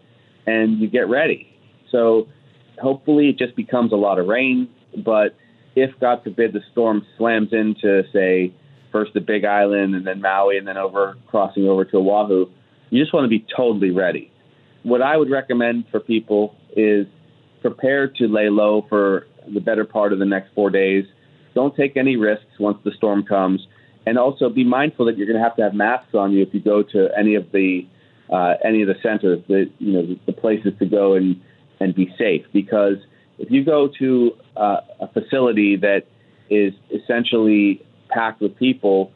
and 0.47 0.79
you 0.79 0.89
get 0.89 1.07
ready. 1.07 1.47
So 1.91 2.27
hopefully, 2.81 3.29
it 3.29 3.37
just 3.37 3.55
becomes 3.55 3.91
a 3.91 3.95
lot 3.95 4.19
of 4.19 4.27
rain, 4.27 4.69
but 5.05 5.35
if 5.75 5.91
God 5.99 6.23
forbid 6.23 6.53
the 6.53 6.61
storm 6.71 7.05
slams 7.17 7.49
into, 7.51 8.03
say, 8.11 8.53
first 8.91 9.13
the 9.13 9.21
Big 9.21 9.45
Island 9.45 9.93
and 9.93 10.07
then 10.07 10.21
Maui 10.21 10.57
and 10.57 10.67
then 10.67 10.77
over 10.77 11.15
crossing 11.27 11.67
over 11.67 11.85
to 11.85 11.97
Oahu, 11.97 12.47
you 12.89 13.01
just 13.01 13.13
want 13.13 13.25
to 13.25 13.29
be 13.29 13.45
totally 13.55 13.91
ready. 13.91 14.31
What 14.83 15.01
I 15.01 15.17
would 15.17 15.29
recommend 15.29 15.85
for 15.91 15.99
people 15.99 16.55
is 16.75 17.05
prepare 17.61 18.07
to 18.07 18.27
lay 18.27 18.49
low 18.49 18.85
for 18.89 19.27
the 19.53 19.59
better 19.59 19.85
part 19.85 20.13
of 20.13 20.19
the 20.19 20.25
next 20.25 20.53
four 20.55 20.69
days. 20.69 21.05
Don't 21.53 21.75
take 21.75 21.97
any 21.97 22.15
risks 22.15 22.45
once 22.59 22.77
the 22.83 22.91
storm 22.97 23.23
comes, 23.23 23.67
and 24.07 24.17
also 24.17 24.49
be 24.49 24.63
mindful 24.63 25.05
that 25.05 25.17
you're 25.17 25.27
going 25.27 25.37
to 25.37 25.43
have 25.43 25.57
to 25.57 25.63
have 25.63 25.73
masks 25.73 26.15
on 26.15 26.31
you 26.31 26.41
if 26.41 26.53
you 26.53 26.61
go 26.61 26.81
to 26.81 27.09
any 27.17 27.35
of 27.35 27.51
the 27.51 27.85
uh, 28.31 28.53
any 28.63 28.81
of 28.81 28.87
the 28.87 28.95
centers, 29.03 29.43
the 29.49 29.69
you 29.79 29.91
know 29.91 30.05
the, 30.05 30.17
the 30.27 30.31
places 30.31 30.71
to 30.79 30.85
go 30.85 31.13
and 31.15 31.41
and 31.81 31.93
be 31.93 32.13
safe 32.17 32.45
because 32.53 32.97
if 33.37 33.51
you 33.51 33.65
go 33.65 33.89
to 33.99 34.31
uh, 34.55 34.77
a 35.01 35.07
facility 35.09 35.75
that 35.75 36.03
is 36.49 36.73
essentially 36.89 37.85
packed 38.07 38.39
with 38.39 38.55
people, 38.55 39.11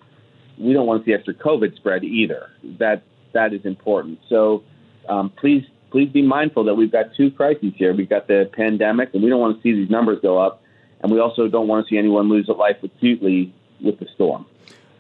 we 0.60 0.74
don't 0.74 0.86
want 0.86 1.03
to 1.03 1.10
see 1.10 1.13
extra 1.13 1.33
COVID 1.33 1.74
spread 1.77 2.03
either. 2.03 2.50
That 2.79 3.03
that 3.31 3.53
is 3.53 3.65
important. 3.65 4.19
So 4.27 4.62
um, 5.07 5.29
please 5.29 5.63
please 5.89 6.10
be 6.10 6.21
mindful 6.21 6.65
that 6.65 6.75
we've 6.75 6.91
got 6.91 7.15
two 7.15 7.31
crises 7.31 7.71
here. 7.77 7.95
We've 7.95 8.10
got 8.10 8.27
the 8.27 8.50
pandemic, 8.51 9.13
and 9.13 9.24
we 9.24 9.29
don't 9.29 9.39
want 9.39 9.55
to 9.55 9.63
see 9.63 9.74
these 9.74 9.89
numbers 9.89 10.19
go 10.21 10.38
up, 10.38 10.62
and 11.00 11.10
we 11.13 11.19
also 11.21 11.48
don't 11.48 11.69
want 11.69 11.88
to 11.88 11.89
see 11.89 11.98
anyone 11.98 12.27
lose 12.27 12.50
a 12.50 12.53
life 12.53 12.77
acutely 12.83 13.53
with 13.81 13.98
the 13.98 14.07
storm. 14.15 14.45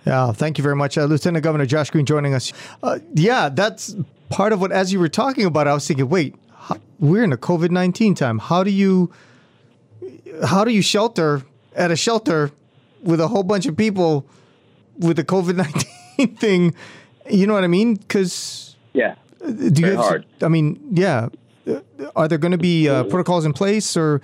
Yeah, 0.05 0.31
thank 0.31 0.57
you 0.57 0.63
very 0.63 0.75
much, 0.75 0.97
uh, 0.97 1.05
Lieutenant 1.05 1.43
Governor 1.43 1.65
Josh 1.65 1.91
Green, 1.91 2.05
joining 2.05 2.33
us. 2.33 2.51
Uh, 2.81 2.99
yeah, 3.13 3.49
that's 3.49 3.95
part 4.29 4.51
of 4.51 4.59
what. 4.59 4.71
As 4.71 4.91
you 4.91 4.99
were 4.99 5.09
talking 5.09 5.45
about, 5.45 5.67
I 5.67 5.73
was 5.73 5.87
thinking, 5.87 6.09
wait, 6.09 6.35
how, 6.55 6.77
we're 6.99 7.23
in 7.23 7.31
a 7.31 7.37
COVID 7.37 7.69
nineteen 7.69 8.15
time. 8.15 8.39
How 8.39 8.63
do 8.63 8.71
you 8.71 9.11
how 10.45 10.63
do 10.63 10.71
you 10.71 10.81
shelter 10.81 11.43
at 11.75 11.91
a 11.91 11.95
shelter 11.95 12.51
with 13.03 13.19
a 13.19 13.27
whole 13.27 13.43
bunch 13.43 13.67
of 13.67 13.77
people 13.77 14.25
with 14.97 15.17
the 15.17 15.23
COVID 15.23 15.55
nineteen 15.55 16.35
thing? 16.37 16.73
You 17.29 17.45
know 17.45 17.53
what 17.53 17.63
I 17.63 17.67
mean? 17.67 17.95
Because 17.95 18.75
yeah, 18.93 19.15
do 19.39 19.81
you 19.81 19.91
have? 19.91 19.97
hard. 19.97 20.25
I 20.41 20.47
mean, 20.47 20.79
yeah. 20.91 21.29
Are 22.15 22.27
there 22.27 22.39
going 22.39 22.53
to 22.53 22.57
be 22.57 22.89
uh, 22.89 23.03
protocols 23.03 23.45
in 23.45 23.53
place, 23.53 23.95
or 23.95 24.19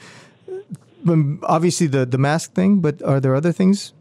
um, 1.07 1.39
obviously 1.43 1.85
the 1.85 2.03
the 2.03 2.17
mask 2.17 2.53
thing? 2.53 2.79
But 2.79 3.03
are 3.03 3.19
there 3.19 3.35
other 3.35 3.51
things? 3.51 3.93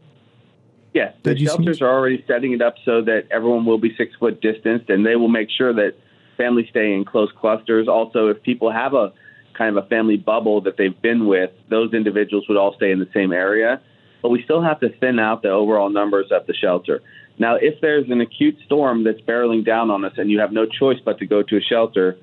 Yes, 0.97 1.13
the 1.21 1.35
Did 1.35 1.45
shelters 1.47 1.79
are 1.79 1.91
already 1.91 2.23
setting 2.25 2.53
it 2.53 2.61
up 2.63 2.73
so 2.83 3.03
that 3.03 3.27
everyone 3.29 3.67
will 3.67 3.77
be 3.77 3.95
six 3.95 4.15
foot 4.15 4.41
distanced, 4.41 4.89
and 4.89 5.05
they 5.05 5.15
will 5.15 5.27
make 5.27 5.47
sure 5.55 5.71
that 5.71 5.93
families 6.37 6.65
stay 6.71 6.91
in 6.91 7.05
close 7.05 7.29
clusters. 7.39 7.87
Also, 7.87 8.29
if 8.29 8.41
people 8.41 8.71
have 8.71 8.95
a 8.95 9.13
kind 9.55 9.77
of 9.77 9.85
a 9.85 9.87
family 9.89 10.17
bubble 10.17 10.59
that 10.61 10.75
they've 10.75 10.99
been 10.99 11.27
with, 11.27 11.51
those 11.69 11.93
individuals 11.93 12.45
would 12.49 12.57
all 12.57 12.73
stay 12.77 12.89
in 12.89 12.97
the 12.97 13.09
same 13.13 13.31
area. 13.31 13.79
But 14.23 14.29
we 14.29 14.41
still 14.41 14.63
have 14.63 14.79
to 14.79 14.89
thin 14.99 15.19
out 15.19 15.43
the 15.43 15.51
overall 15.51 15.91
numbers 15.91 16.31
at 16.35 16.47
the 16.47 16.53
shelter. 16.55 17.03
Now, 17.37 17.57
if 17.61 17.79
there's 17.79 18.09
an 18.09 18.19
acute 18.19 18.57
storm 18.65 19.03
that's 19.03 19.21
barreling 19.21 19.63
down 19.63 19.91
on 19.91 20.03
us 20.03 20.13
and 20.17 20.31
you 20.31 20.39
have 20.39 20.51
no 20.51 20.65
choice 20.65 20.97
but 21.05 21.19
to 21.19 21.27
go 21.27 21.43
to 21.43 21.57
a 21.57 21.61
shelter, 21.61 22.17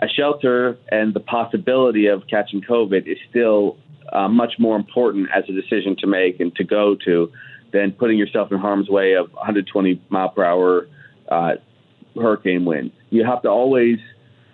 a 0.00 0.06
shelter 0.06 0.78
and 0.88 1.14
the 1.14 1.20
possibility 1.20 2.06
of 2.06 2.28
catching 2.30 2.60
COVID 2.62 3.08
is 3.08 3.18
still 3.28 3.76
uh, 4.12 4.28
much 4.28 4.52
more 4.60 4.76
important 4.76 5.30
as 5.34 5.42
a 5.48 5.52
decision 5.52 5.96
to 5.98 6.06
make 6.06 6.38
and 6.38 6.54
to 6.54 6.62
go 6.62 6.94
to 7.04 7.32
than 7.74 7.90
putting 7.90 8.16
yourself 8.16 8.52
in 8.52 8.58
harm's 8.58 8.88
way 8.88 9.14
of 9.14 9.32
120 9.32 10.00
mile 10.08 10.28
per 10.28 10.44
hour 10.44 10.86
uh, 11.28 11.54
hurricane 12.14 12.64
winds. 12.64 12.94
You 13.10 13.24
have 13.24 13.42
to 13.42 13.48
always, 13.48 13.98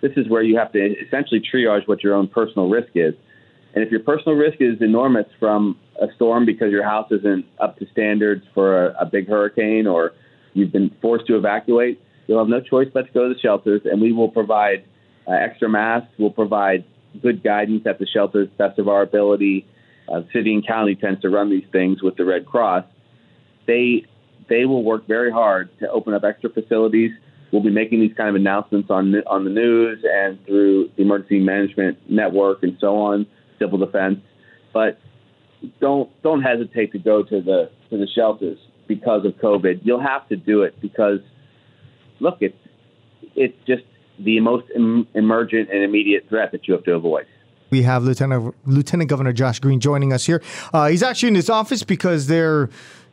this 0.01 0.13
is 0.17 0.27
where 0.27 0.41
you 0.41 0.57
have 0.57 0.71
to 0.73 0.79
essentially 1.05 1.39
triage 1.39 1.87
what 1.87 2.03
your 2.03 2.15
own 2.15 2.27
personal 2.27 2.67
risk 2.67 2.89
is. 2.95 3.13
And 3.75 3.83
if 3.83 3.91
your 3.91 3.99
personal 3.99 4.35
risk 4.35 4.57
is 4.59 4.81
enormous 4.81 5.27
from 5.39 5.77
a 6.01 6.07
storm 6.15 6.47
because 6.47 6.71
your 6.71 6.83
house 6.83 7.11
isn't 7.11 7.45
up 7.59 7.77
to 7.77 7.85
standards 7.91 8.43
for 8.55 8.87
a, 8.87 9.01
a 9.01 9.05
big 9.05 9.29
hurricane 9.29 9.85
or 9.85 10.13
you've 10.53 10.71
been 10.71 10.89
forced 10.99 11.27
to 11.27 11.37
evacuate, 11.37 12.01
you'll 12.25 12.39
have 12.39 12.49
no 12.49 12.59
choice 12.59 12.87
but 12.91 13.05
to 13.05 13.13
go 13.13 13.27
to 13.27 13.35
the 13.35 13.39
shelters, 13.39 13.81
and 13.85 14.01
we 14.01 14.11
will 14.11 14.29
provide 14.29 14.83
uh, 15.27 15.33
extra 15.33 15.69
masks. 15.69 16.09
We'll 16.17 16.31
provide 16.31 16.85
good 17.21 17.43
guidance 17.43 17.85
at 17.85 17.99
the 17.99 18.07
shelters, 18.07 18.49
best 18.57 18.79
of 18.79 18.87
our 18.87 19.03
ability. 19.03 19.67
Uh, 20.11 20.23
city 20.33 20.55
and 20.55 20.65
county 20.65 20.95
tends 20.95 21.21
to 21.21 21.29
run 21.29 21.51
these 21.51 21.67
things 21.71 22.01
with 22.01 22.15
the 22.17 22.25
Red 22.25 22.47
Cross. 22.47 22.85
They 23.67 24.05
they 24.49 24.65
will 24.65 24.83
work 24.83 25.07
very 25.07 25.31
hard 25.31 25.69
to 25.79 25.89
open 25.89 26.13
up 26.13 26.23
extra 26.23 26.49
facilities. 26.49 27.11
We'll 27.51 27.63
be 27.63 27.69
making 27.69 27.99
these 27.99 28.13
kind 28.15 28.29
of 28.29 28.35
announcements 28.35 28.89
on 28.89 29.15
on 29.27 29.43
the 29.43 29.49
news 29.49 30.03
and 30.03 30.43
through 30.45 30.91
the 30.95 31.03
emergency 31.03 31.39
management 31.39 31.97
network 32.09 32.63
and 32.63 32.77
so 32.79 32.97
on, 32.97 33.25
civil 33.59 33.77
defense. 33.77 34.19
But 34.73 34.99
don't 35.79 36.09
don't 36.23 36.41
hesitate 36.41 36.91
to 36.93 36.99
go 36.99 37.23
to 37.23 37.41
the 37.41 37.69
to 37.89 37.97
the 37.97 38.07
shelters 38.07 38.57
because 38.87 39.25
of 39.25 39.33
COVID. 39.33 39.81
You'll 39.83 40.01
have 40.01 40.27
to 40.29 40.35
do 40.35 40.63
it 40.63 40.79
because 40.81 41.19
look, 42.19 42.37
it's 42.41 42.57
it's 43.35 43.57
just 43.65 43.83
the 44.19 44.39
most 44.39 44.65
em- 44.75 45.07
emergent 45.13 45.69
and 45.71 45.83
immediate 45.83 46.27
threat 46.29 46.51
that 46.51 46.67
you 46.67 46.73
have 46.73 46.83
to 46.83 46.93
avoid. 46.93 47.25
We 47.69 47.83
have 47.83 48.03
Lieutenant 48.03 48.53
Lieutenant 48.65 49.09
Governor 49.09 49.31
Josh 49.33 49.59
Green 49.59 49.79
joining 49.79 50.11
us 50.11 50.25
here. 50.25 50.41
Uh, 50.73 50.89
he's 50.89 51.01
actually 51.01 51.29
in 51.29 51.35
his 51.35 51.49
office 51.49 51.83
because 51.83 52.27
they're 52.27 52.69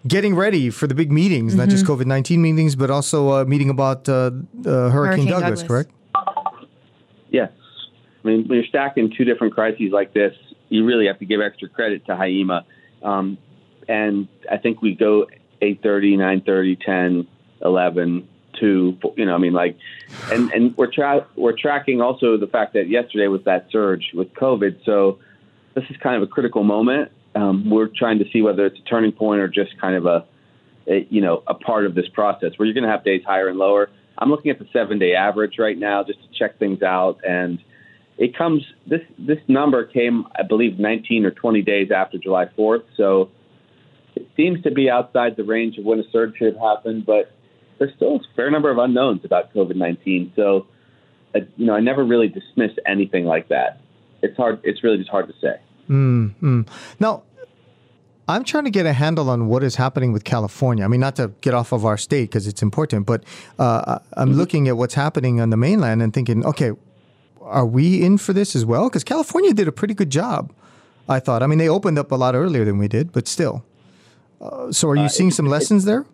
getting 0.07 0.35
ready 0.35 0.71
for 0.71 0.87
the 0.87 0.95
big 0.95 1.11
meetings, 1.11 1.55
not 1.55 1.69
just 1.69 1.85
COVID 1.85 2.07
nineteen 2.07 2.43
meetings, 2.43 2.77
but 2.77 2.91
also 2.91 3.33
a 3.33 3.45
meeting 3.45 3.71
about 3.71 4.09
uh, 4.09 4.13
uh, 4.13 4.31
Hurricane, 4.65 4.93
Hurricane 4.93 5.27
Douglas, 5.27 5.63
Douglas. 5.63 5.63
correct? 5.63 5.91
Yes. 7.31 7.51
I 8.25 8.29
mean, 8.29 8.49
when 8.49 8.59
you're 8.59 8.67
stacking 8.67 9.13
two 9.17 9.25
different 9.25 9.55
crises 9.55 9.93
like 9.93 10.13
this, 10.13 10.35
you 10.69 10.85
really 10.85 11.07
have 11.07 11.19
to 11.19 11.25
give 11.25 11.41
extra 11.41 11.69
credit 11.69 12.07
to 12.07 12.13
HIEMA. 12.13 12.65
Um, 13.03 13.39
and 13.89 14.29
I 14.51 14.59
think 14.59 14.83
we 14.83 14.95
go 14.95 15.27
8.30, 15.63 16.17
9.30, 16.45 16.85
10, 16.85 17.27
11, 17.63 18.29
2, 18.59 18.99
you 19.17 19.25
know, 19.25 19.35
I 19.35 19.39
mean, 19.39 19.53
like, 19.53 19.77
and, 20.33 20.51
and 20.53 20.77
we're, 20.77 20.91
tra- 20.91 21.27
we're 21.37 21.57
tracking 21.57 22.01
also 22.01 22.37
the 22.37 22.47
fact 22.47 22.75
that 22.75 22.89
yesterday 22.89 23.29
was 23.29 23.45
that 23.45 23.69
surge 23.71 24.11
with 24.15 24.33
COVID. 24.35 24.85
So 24.85 25.21
this 25.75 25.85
is 25.91 25.97
kind 25.99 26.17
of 26.17 26.23
a 26.23 26.27
critical 26.27 26.65
moment. 26.65 27.13
Um, 27.39 27.71
we're 27.71 27.87
trying 27.87 28.19
to 28.19 28.25
see 28.33 28.43
whether 28.43 28.67
it's 28.67 28.79
a 28.81 28.83
turning 28.83 29.13
point 29.13 29.41
or 29.41 29.47
just 29.47 29.79
kind 29.81 29.95
of 29.95 30.07
a, 30.07 30.25
a 30.89 31.07
you 31.09 31.21
know, 31.21 31.45
a 31.47 31.55
part 31.55 31.87
of 31.87 31.95
this 31.95 32.09
process 32.09 32.51
where 32.57 32.67
you're 32.67 32.75
going 32.75 32.85
to 32.85 32.91
have 32.91 33.05
days 33.05 33.23
higher 33.25 33.49
and 33.49 33.59
lower. 33.59 33.91
I'm 34.19 34.29
looking 34.29 34.51
at 34.51 34.59
the 34.59 34.67
seven 34.73 34.99
day 34.99 35.15
average 35.15 35.59
right 35.59 35.79
now 35.79 36.03
just 36.03 36.21
to 36.21 36.29
check 36.37 36.59
things 36.59 36.83
out. 36.83 37.21
And 37.27 37.61
it 38.17 38.37
comes, 38.37 38.65
this, 38.89 39.03
this 39.17 39.39
number 39.47 39.85
came, 39.85 40.27
I 40.37 40.43
believe, 40.43 40.81
19 40.81 41.25
or 41.25 41.31
20 41.31 41.63
days 41.63 41.93
after 41.93 42.19
July 42.19 42.47
4th. 42.59 42.83
So 42.97 43.31
it 44.17 44.29
seems 44.37 44.61
to 44.65 44.73
be 44.73 44.91
outside 44.91 45.37
the 45.37 45.45
range 45.45 45.79
of 45.79 45.85
when 45.85 46.01
a 46.01 46.11
surge 46.11 46.37
should 46.39 46.57
happen, 46.57 47.05
but 47.07 47.31
there's 47.79 47.95
still 47.95 48.17
a 48.17 48.21
fair 48.35 48.51
number 48.51 48.73
of 48.73 48.79
unknowns 48.79 49.25
about 49.25 49.55
COVID 49.55 49.77
19. 49.77 50.33
So, 50.35 50.67
uh, 51.37 51.41
you 51.57 51.67
know, 51.67 51.75
I 51.75 51.81
never 51.81 52.05
really 52.05 52.27
dismiss 52.27 52.73
anything 52.85 53.27
like 53.27 53.49
that. 53.51 53.81
It's 54.23 54.37
hard, 54.37 54.59
it's 54.65 54.83
really 54.83 54.99
just 54.99 55.11
hard 55.11 55.29
to 55.29 55.35
say. 55.41 55.61
Now, 56.99 57.23
I'm 58.29 58.45
trying 58.45 58.65
to 58.65 58.71
get 58.71 58.85
a 58.85 58.93
handle 58.93 59.31
on 59.31 59.49
what 59.49 59.65
is 59.65 59.77
happening 59.77 60.13
with 60.13 60.25
California. 60.25 60.85
I 60.85 60.89
mean, 60.89 61.01
not 61.01 61.17
to 61.17 61.33
get 61.41 61.55
off 61.55 61.73
of 61.73 61.87
our 61.87 61.97
state 61.97 62.29
because 62.29 62.47
it's 62.47 62.63
important, 62.63 63.07
but 63.07 63.25
uh, 63.59 64.01
I'm 64.13 64.35
looking 64.35 64.69
at 64.69 64.77
what's 64.77 64.93
happening 64.93 65.41
on 65.41 65.49
the 65.49 65.57
mainland 65.57 66.03
and 66.03 66.13
thinking, 66.13 66.45
okay, 66.45 66.73
are 67.41 67.65
we 67.65 68.05
in 68.05 68.19
for 68.19 68.35
this 68.35 68.55
as 68.55 68.67
well? 68.67 68.91
Because 68.91 69.03
California 69.03 69.55
did 69.55 69.67
a 69.67 69.73
pretty 69.73 69.95
good 69.95 70.11
job, 70.11 70.53
I 71.09 71.21
thought. 71.21 71.43
I 71.43 71.47
mean, 71.47 71.59
they 71.59 71.71
opened 71.71 71.99
up 71.99 72.13
a 72.13 72.17
lot 72.17 72.35
earlier 72.35 72.67
than 72.67 72.77
we 72.77 72.87
did, 72.87 73.13
but 73.13 73.27
still. 73.27 73.65
Uh, 74.43 74.71
so, 74.71 74.89
are 74.91 74.97
you 74.97 75.09
seeing 75.09 75.31
some 75.31 75.47
lessons 75.47 75.87
there? 75.87 76.05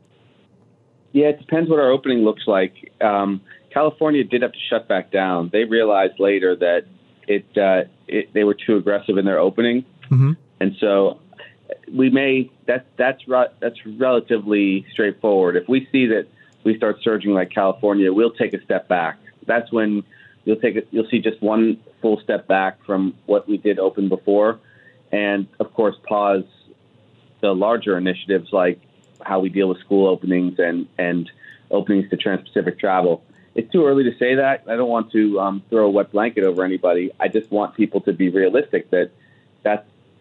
Yeah, 1.12 1.26
it 1.26 1.40
depends 1.40 1.68
what 1.68 1.78
our 1.80 1.90
opening 1.90 2.18
looks 2.18 2.44
like. 2.47 2.92
Um, 3.00 3.40
California 3.73 4.23
did 4.25 4.42
have 4.42 4.52
to 4.52 4.59
shut 4.71 4.88
back 4.88 5.11
down. 5.11 5.50
They 5.52 5.64
realized 5.64 6.18
later 6.18 6.56
that 6.56 6.87
it, 7.26 7.44
uh, 7.59 7.88
it 8.06 8.33
they 8.33 8.44
were 8.44 8.54
too 8.54 8.76
aggressive 8.76 9.18
in 9.18 9.25
their 9.25 9.38
opening, 9.38 9.85
and 10.61 10.76
so 10.80 11.18
we 11.92 12.11
may 12.11 12.50
that 12.66 12.87
that's 12.97 13.23
that's 13.61 13.87
relatively 13.87 14.87
straightforward. 14.92 15.56
If 15.56 15.68
we 15.68 15.88
see 15.92 16.06
that 16.06 16.26
we 16.64 16.76
start 16.76 17.02
surging 17.02 17.33
like 17.33 17.50
California, 17.50 18.12
we'll 18.12 18.33
take 18.33 18.54
a 18.54 18.62
step 18.62 18.88
back. 18.88 19.18
That's 19.47 19.71
when 19.71 20.04
you'll 20.44 20.56
take 20.56 20.76
it. 20.76 20.88
You'll 20.90 21.09
see 21.09 21.21
just 21.21 21.40
one 21.42 21.78
full 22.00 22.21
step 22.21 22.47
back 22.47 22.85
from 22.85 23.14
what 23.26 23.49
we 23.49 23.56
did 23.56 23.78
open 23.78 24.09
before, 24.09 24.59
and 25.12 25.47
of 25.61 25.73
course 25.75 25.97
pause 26.06 26.44
the 27.40 27.54
larger 27.54 27.97
initiatives 27.99 28.52
like 28.52 28.80
how 29.23 29.40
we 29.40 29.49
deal 29.49 29.68
with 29.68 29.78
school 29.80 30.06
openings 30.06 30.59
and 30.59 30.87
and 30.99 31.30
openings 31.71 32.09
to 32.11 32.16
trans-Pacific 32.16 32.78
travel. 32.78 33.23
It's 33.54 33.71
too 33.71 33.87
early 33.87 34.04
to 34.04 34.16
say 34.18 34.35
that. 34.37 34.64
I 34.68 34.76
don't 34.76 34.88
want 34.88 35.12
to 35.12 35.40
um, 35.40 35.62
throw 35.71 35.87
a 35.87 35.90
wet 35.90 36.11
blanket 36.11 36.44
over 36.44 36.64
anybody. 36.64 37.12
I 37.21 37.28
just 37.28 37.50
want 37.50 37.75
people 37.76 38.00
to 38.02 38.12
be 38.12 38.28
realistic 38.28 38.90
that 38.90 39.11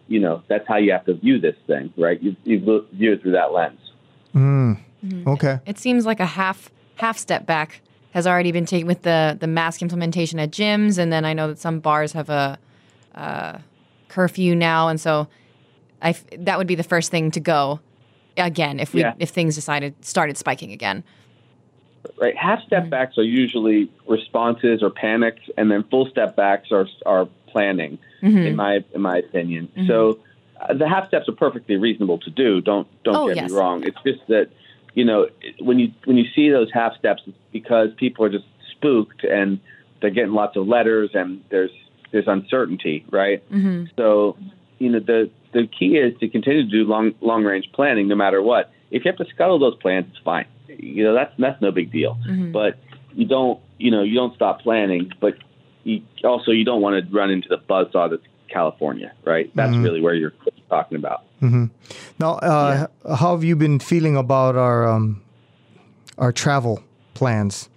you 0.08 0.20
know 0.20 0.42
that's 0.48 0.66
how 0.68 0.76
you 0.76 0.92
have 0.92 1.04
to 1.06 1.14
view 1.14 1.38
this 1.40 1.56
thing, 1.66 1.92
right? 1.96 2.22
You, 2.22 2.36
you 2.44 2.58
view 2.92 3.12
it 3.12 3.22
through 3.22 3.32
that 3.32 3.52
lens. 3.52 3.80
Okay. 5.26 5.60
It 5.66 5.78
seems 5.78 6.06
like 6.06 6.20
a 6.20 6.26
half 6.26 6.70
half 6.96 7.18
step 7.18 7.46
back 7.46 7.80
has 8.12 8.26
already 8.26 8.52
been 8.52 8.66
taken 8.66 8.86
with 8.86 9.02
the 9.02 9.36
the 9.38 9.46
mask 9.46 9.82
implementation 9.82 10.38
at 10.38 10.50
gyms, 10.50 10.98
and 10.98 11.12
then 11.12 11.24
I 11.24 11.32
know 11.32 11.48
that 11.48 11.58
some 11.58 11.80
bars 11.80 12.12
have 12.12 12.30
a, 12.30 12.58
uh 13.14 13.58
curfew 14.08 14.54
now, 14.54 14.88
and 14.88 15.00
so 15.00 15.26
I 16.00 16.10
f- 16.10 16.24
that 16.38 16.56
would 16.58 16.66
be 16.68 16.74
the 16.76 16.82
first 16.84 17.10
thing 17.10 17.30
to 17.32 17.40
go 17.40 17.80
again 18.36 18.78
if 18.80 18.94
we 18.94 19.00
Yeah. 19.00 19.14
if 19.18 19.30
things 19.30 19.54
decided 19.54 19.94
started 20.04 20.36
spiking 20.36 20.72
again. 20.72 21.02
right? 22.18 22.36
Half 22.36 22.62
step 22.66 22.88
backs 22.90 23.16
are 23.18 23.22
usually 23.24 23.90
responses 24.08 24.82
or 24.82 24.90
panics, 24.90 25.42
and 25.56 25.70
then 25.70 25.82
full 25.90 26.06
step 26.10 26.36
backs 26.36 26.70
are 26.72 26.86
are 27.06 27.26
planning, 27.48 27.98
Mm-hmm. 28.24 28.38
in 28.38 28.56
my 28.56 28.84
in 28.94 29.00
my 29.02 29.18
opinion. 29.18 29.68
Mm-hmm. 29.68 29.86
So 29.86 30.18
uh, 30.60 30.72
the 30.74 30.88
half 30.88 31.08
steps 31.08 31.28
are 31.28 31.32
perfectly 31.32 31.76
reasonable 31.76 32.18
to 32.20 32.30
do. 32.30 32.60
Don't 32.60 32.86
don't 33.04 33.16
Oh, 33.16 33.26
get 33.28 33.36
yes. 33.36 33.50
me 33.50 33.56
wrong. 33.56 33.84
It's 33.84 33.98
just 34.04 34.26
that 34.28 34.48
you 34.94 35.04
know 35.04 35.28
when 35.60 35.78
you 35.78 35.92
when 36.04 36.16
you 36.16 36.24
see 36.34 36.48
those 36.50 36.70
half 36.72 36.96
steps, 36.96 37.22
it's 37.26 37.36
because 37.52 37.90
people 37.96 38.24
are 38.24 38.30
just 38.30 38.46
spooked 38.72 39.24
and 39.24 39.60
they're 40.00 40.10
getting 40.10 40.32
lots 40.32 40.56
of 40.56 40.66
letters 40.66 41.10
and 41.14 41.42
there's 41.50 41.70
there's 42.12 42.28
uncertainty, 42.28 43.04
right? 43.10 43.48
Mm-hmm. 43.50 43.86
So 43.96 44.36
you 44.78 44.90
know 44.90 45.00
the 45.00 45.30
the 45.52 45.66
key 45.66 45.96
is 45.96 46.18
to 46.20 46.28
continue 46.28 46.62
to 46.64 46.68
do 46.70 46.84
long 46.84 47.14
long 47.20 47.44
range 47.44 47.68
planning 47.72 48.08
no 48.08 48.14
matter 48.16 48.40
what. 48.42 48.72
If 48.90 49.04
you 49.04 49.10
have 49.10 49.18
to 49.18 49.26
scuttle 49.34 49.58
those 49.58 49.76
plans, 49.76 50.06
it's 50.10 50.18
fine. 50.24 50.46
You 50.68 51.04
know 51.04 51.14
that's 51.14 51.34
that's 51.38 51.60
no 51.60 51.72
big 51.72 51.90
deal. 51.92 52.16
But 52.52 52.78
you 53.12 53.26
don't 53.26 53.60
you 53.78 53.90
know 53.90 54.02
you 54.02 54.14
don't 54.14 54.34
stop 54.34 54.60
planning. 54.62 55.12
But 55.20 55.34
you, 55.84 56.02
also 56.24 56.50
you 56.50 56.64
don't 56.64 56.80
want 56.82 57.02
to 57.04 57.14
run 57.14 57.30
into 57.30 57.48
the 57.48 57.58
buzzsaw 57.58 58.10
that's 58.10 58.22
California, 58.48 59.12
right? 59.24 59.50
That's 59.54 59.76
really 59.76 60.00
where 60.00 60.14
you're 60.14 60.32
talking 60.68 60.96
about. 60.96 61.24
Now, 62.18 62.34
uh, 62.36 62.86
how 63.16 63.32
have 63.34 63.44
you 63.44 63.54
been 63.56 63.78
feeling 63.78 64.16
about 64.16 64.56
our 64.56 64.88
um, 64.88 65.22
our 66.18 66.32
travel 66.32 66.82
plans? 67.14 67.68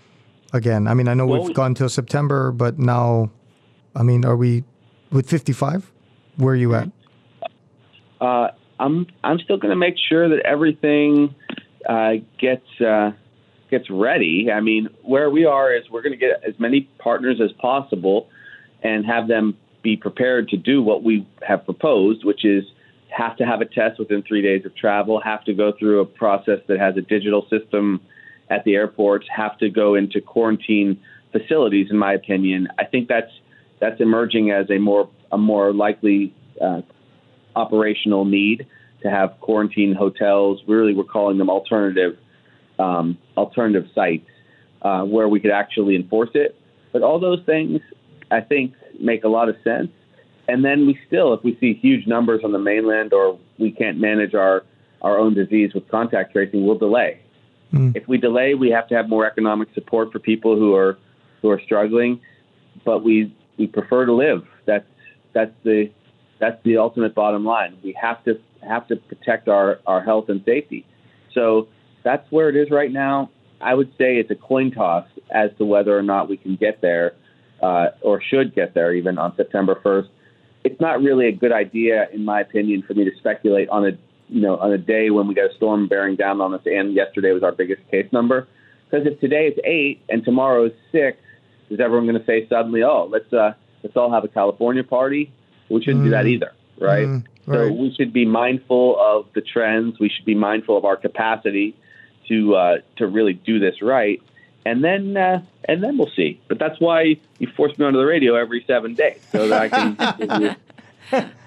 Again, 0.54 0.88
I 0.88 0.94
mean, 0.94 1.10
I 1.10 1.14
know 1.14 1.28
Well, 1.28 1.44
we've 1.44 1.56
gone 1.56 1.76
till 1.76 1.90
September, 1.90 2.52
but 2.54 2.80
now, 2.80 3.30
I 3.94 4.04
mean, 4.04 4.24
are 4.24 4.38
we 4.38 4.64
with 5.12 5.30
55? 5.30 5.92
Where 6.38 6.54
are 6.54 6.56
you 6.56 6.74
at? 6.74 6.90
uh, 8.22 8.50
I'm 8.80 9.08
I'm 9.24 9.40
still 9.40 9.58
going 9.58 9.72
to 9.72 9.76
make 9.76 9.96
sure 9.98 10.30
that 10.30 10.40
everything 10.46 11.36
uh, 11.88 12.14
gets 12.40 12.66
uh, 12.80 13.12
gets 13.70 13.90
ready. 13.90 14.50
I 14.52 14.62
mean, 14.62 14.90
where 15.02 15.30
we 15.30 15.46
are 15.46 15.74
is 15.74 15.84
we're 15.90 16.02
going 16.02 16.18
to 16.18 16.20
get 16.20 16.44
as 16.48 16.60
many 16.60 16.82
partners 17.00 17.40
as 17.44 17.52
possible 17.54 18.30
and 18.84 19.06
have 19.06 19.28
them 19.28 19.58
be 19.84 19.98
prepared 19.98 20.50
to 20.50 20.58
do 20.58 20.82
what 20.82 21.04
we 21.04 21.28
have 21.48 21.66
proposed, 21.66 22.26
which 22.26 22.46
is 22.46 22.64
have 23.10 23.38
to 23.38 23.46
have 23.46 23.62
a 23.62 23.66
test 23.66 24.00
within 24.00 24.22
three 24.24 24.42
days 24.42 24.66
of 24.66 24.76
travel, 24.76 25.20
have 25.20 25.44
to 25.46 25.54
go 25.54 25.72
through 25.78 26.02
a 26.02 26.06
process 26.06 26.60
that 26.68 26.80
has 26.80 26.98
a 26.98 27.02
digital 27.02 27.48
system 27.50 28.02
at 28.50 28.64
the 28.64 28.76
airports, 28.76 29.26
have 29.34 29.58
to 29.58 29.70
go 29.70 29.96
into 29.96 30.22
quarantine 30.22 31.00
facilities. 31.32 31.88
In 31.90 31.98
my 31.98 32.14
opinion, 32.14 32.68
I 32.78 32.86
think 32.86 33.08
that's 33.08 33.32
that's 33.80 34.00
emerging 34.02 34.52
as 34.52 34.70
a 34.70 34.78
more 34.78 35.10
a 35.32 35.38
more 35.38 35.74
likely 35.74 36.34
uh, 36.62 36.82
operational 37.56 38.26
need 38.26 38.68
to 39.04 39.10
have 39.10 39.40
quarantine 39.40 39.94
hotels. 39.94 40.62
Really, 40.68 40.94
we're 40.94 41.04
calling 41.04 41.38
them 41.38 41.50
alternative 41.50 42.18
um, 42.80 43.18
alternative 43.36 43.88
sites 43.94 44.30
uh, 44.82 45.04
where 45.04 45.28
we 45.28 45.40
could 45.40 45.52
actually 45.52 45.96
enforce 45.96 46.30
it. 46.34 46.56
But 46.94 47.02
all 47.02 47.20
those 47.20 47.42
things, 47.46 47.82
I 48.32 48.42
think, 48.42 48.74
make 49.00 49.24
a 49.24 49.28
lot 49.28 49.50
of 49.50 49.56
sense. 49.64 49.90
And 50.48 50.64
then 50.64 50.88
we 50.88 50.98
still, 51.08 51.34
if 51.34 51.44
we 51.44 51.58
see 51.60 51.74
huge 51.74 52.08
numbers 52.08 52.42
on 52.44 52.52
the 52.52 52.60
mainland 52.60 53.14
or 53.14 53.38
we 53.60 53.72
can't 53.72 54.00
manage 54.00 54.34
our, 54.34 54.64
our 55.02 55.18
own 55.18 55.34
disease 55.34 55.74
with 55.74 55.88
contact 55.90 56.32
tracing, 56.32 56.66
we'll 56.66 56.78
delay. 56.78 57.20
If 57.96 58.08
we 58.08 58.18
delay, 58.18 58.54
we 58.54 58.70
have 58.70 58.88
to 58.88 58.96
have 58.96 59.10
more 59.10 59.26
economic 59.26 59.68
support 59.74 60.12
for 60.12 60.20
people 60.20 60.56
who 60.56 60.74
are 60.74 60.98
who 61.42 61.50
are 61.50 61.62
struggling. 61.66 62.22
But 62.86 63.04
we 63.04 63.36
we 63.58 63.68
prefer 63.68 64.06
to 64.06 64.14
live. 64.14 64.48
That's 64.66 64.86
that's 65.34 65.52
the 65.64 65.92
that's 66.40 66.62
the 66.64 66.78
ultimate 66.78 67.14
bottom 67.14 67.44
line. 67.44 67.78
We 67.84 67.92
have 68.02 68.24
to 68.24 68.40
have 68.68 68.88
to 68.88 68.96
protect 68.96 69.48
our, 69.48 69.80
our 69.86 70.02
health 70.02 70.30
and 70.30 70.42
safety. 70.46 70.86
So 71.34 71.68
that's 72.08 72.32
where 72.32 72.48
it 72.48 72.56
is 72.56 72.72
right 72.72 72.92
now. 72.92 73.30
I 73.60 73.74
would 73.74 73.90
say 73.98 74.16
it's 74.16 74.32
a 74.32 74.36
coin 74.36 74.72
toss 74.72 75.06
as 75.30 75.50
to 75.58 75.66
whether 75.66 75.98
or 75.98 76.02
not 76.02 76.30
we 76.30 76.38
can 76.38 76.56
get 76.56 76.80
there 76.80 77.16
uh, 77.62 77.88
or 78.02 78.22
should 78.22 78.56
get 78.56 78.74
there 78.74 78.94
even 78.94 79.18
on 79.18 79.36
September 79.36 79.78
1st. 79.84 80.08
It's 80.64 80.80
not 80.80 81.02
really 81.02 81.28
a 81.28 81.34
good 81.34 81.52
idea, 81.52 82.08
in 82.14 82.24
my 82.24 82.40
opinion, 82.40 82.84
for 82.88 82.94
me 82.94 83.04
to 83.04 83.12
speculate 83.18 83.68
on 83.70 83.86
a 83.86 83.92
you 84.30 84.42
know 84.42 84.58
on 84.58 84.72
a 84.74 84.78
day 84.78 85.10
when 85.10 85.28
we 85.28 85.34
got 85.34 85.52
a 85.52 85.56
storm 85.56 85.88
bearing 85.88 86.16
down 86.16 86.40
on 86.42 86.54
us, 86.54 86.62
and 86.66 86.94
yesterday 86.94 87.32
was 87.32 87.44
our 87.44 87.52
biggest 87.52 87.82
case 87.92 88.08
number. 88.12 88.48
Because 88.90 89.06
if 89.06 89.20
today 89.20 89.48
is 89.48 89.58
eight 89.64 90.02
and 90.10 90.24
tomorrow 90.24 90.66
is 90.66 90.74
six, 90.92 91.18
is 91.70 91.80
everyone 91.80 92.08
going 92.08 92.20
to 92.20 92.26
say 92.26 92.48
suddenly, 92.50 92.84
"Oh, 92.84 93.08
let's 93.10 93.32
uh, 93.32 93.54
let's 93.84 93.96
all 93.96 94.12
have 94.12 94.26
a 94.26 94.28
California 94.28 94.84
party"? 94.84 95.32
We 95.70 95.82
shouldn't 95.82 96.04
do 96.04 96.10
that 96.12 96.28
either, 96.28 96.52
right? 96.80 97.24
So 97.46 97.64
right. 97.64 97.72
we 97.72 97.94
should 97.96 98.12
be 98.12 98.26
mindful 98.26 98.98
of 99.00 99.28
the 99.34 99.42
trends. 99.42 100.00
We 100.00 100.10
should 100.10 100.26
be 100.26 100.36
mindful 100.36 100.78
of 100.78 100.84
our 100.84 100.98
capacity 100.98 101.76
to 102.28 102.56
uh, 102.56 102.78
to 102.98 103.08
really 103.08 103.34
do 103.34 103.60
this 103.60 103.82
right. 103.82 104.22
and 104.66 104.84
then 104.84 105.16
uh, 105.18 105.42
and 105.66 105.84
then 105.84 105.98
we'll 105.98 106.12
see. 106.16 106.40
But 106.48 106.60
that's 106.60 106.80
why 106.80 107.18
you 107.40 107.48
force 107.56 107.78
me 107.78 107.86
onto 107.86 108.00
the 108.00 108.06
radio 108.06 108.36
every 108.36 108.64
seven 108.68 108.94
days 108.94 109.20
so 109.32 109.48
that 109.48 109.62
I 109.62 109.70
can 109.70 110.18
give 110.20 110.42
you- 110.42 110.56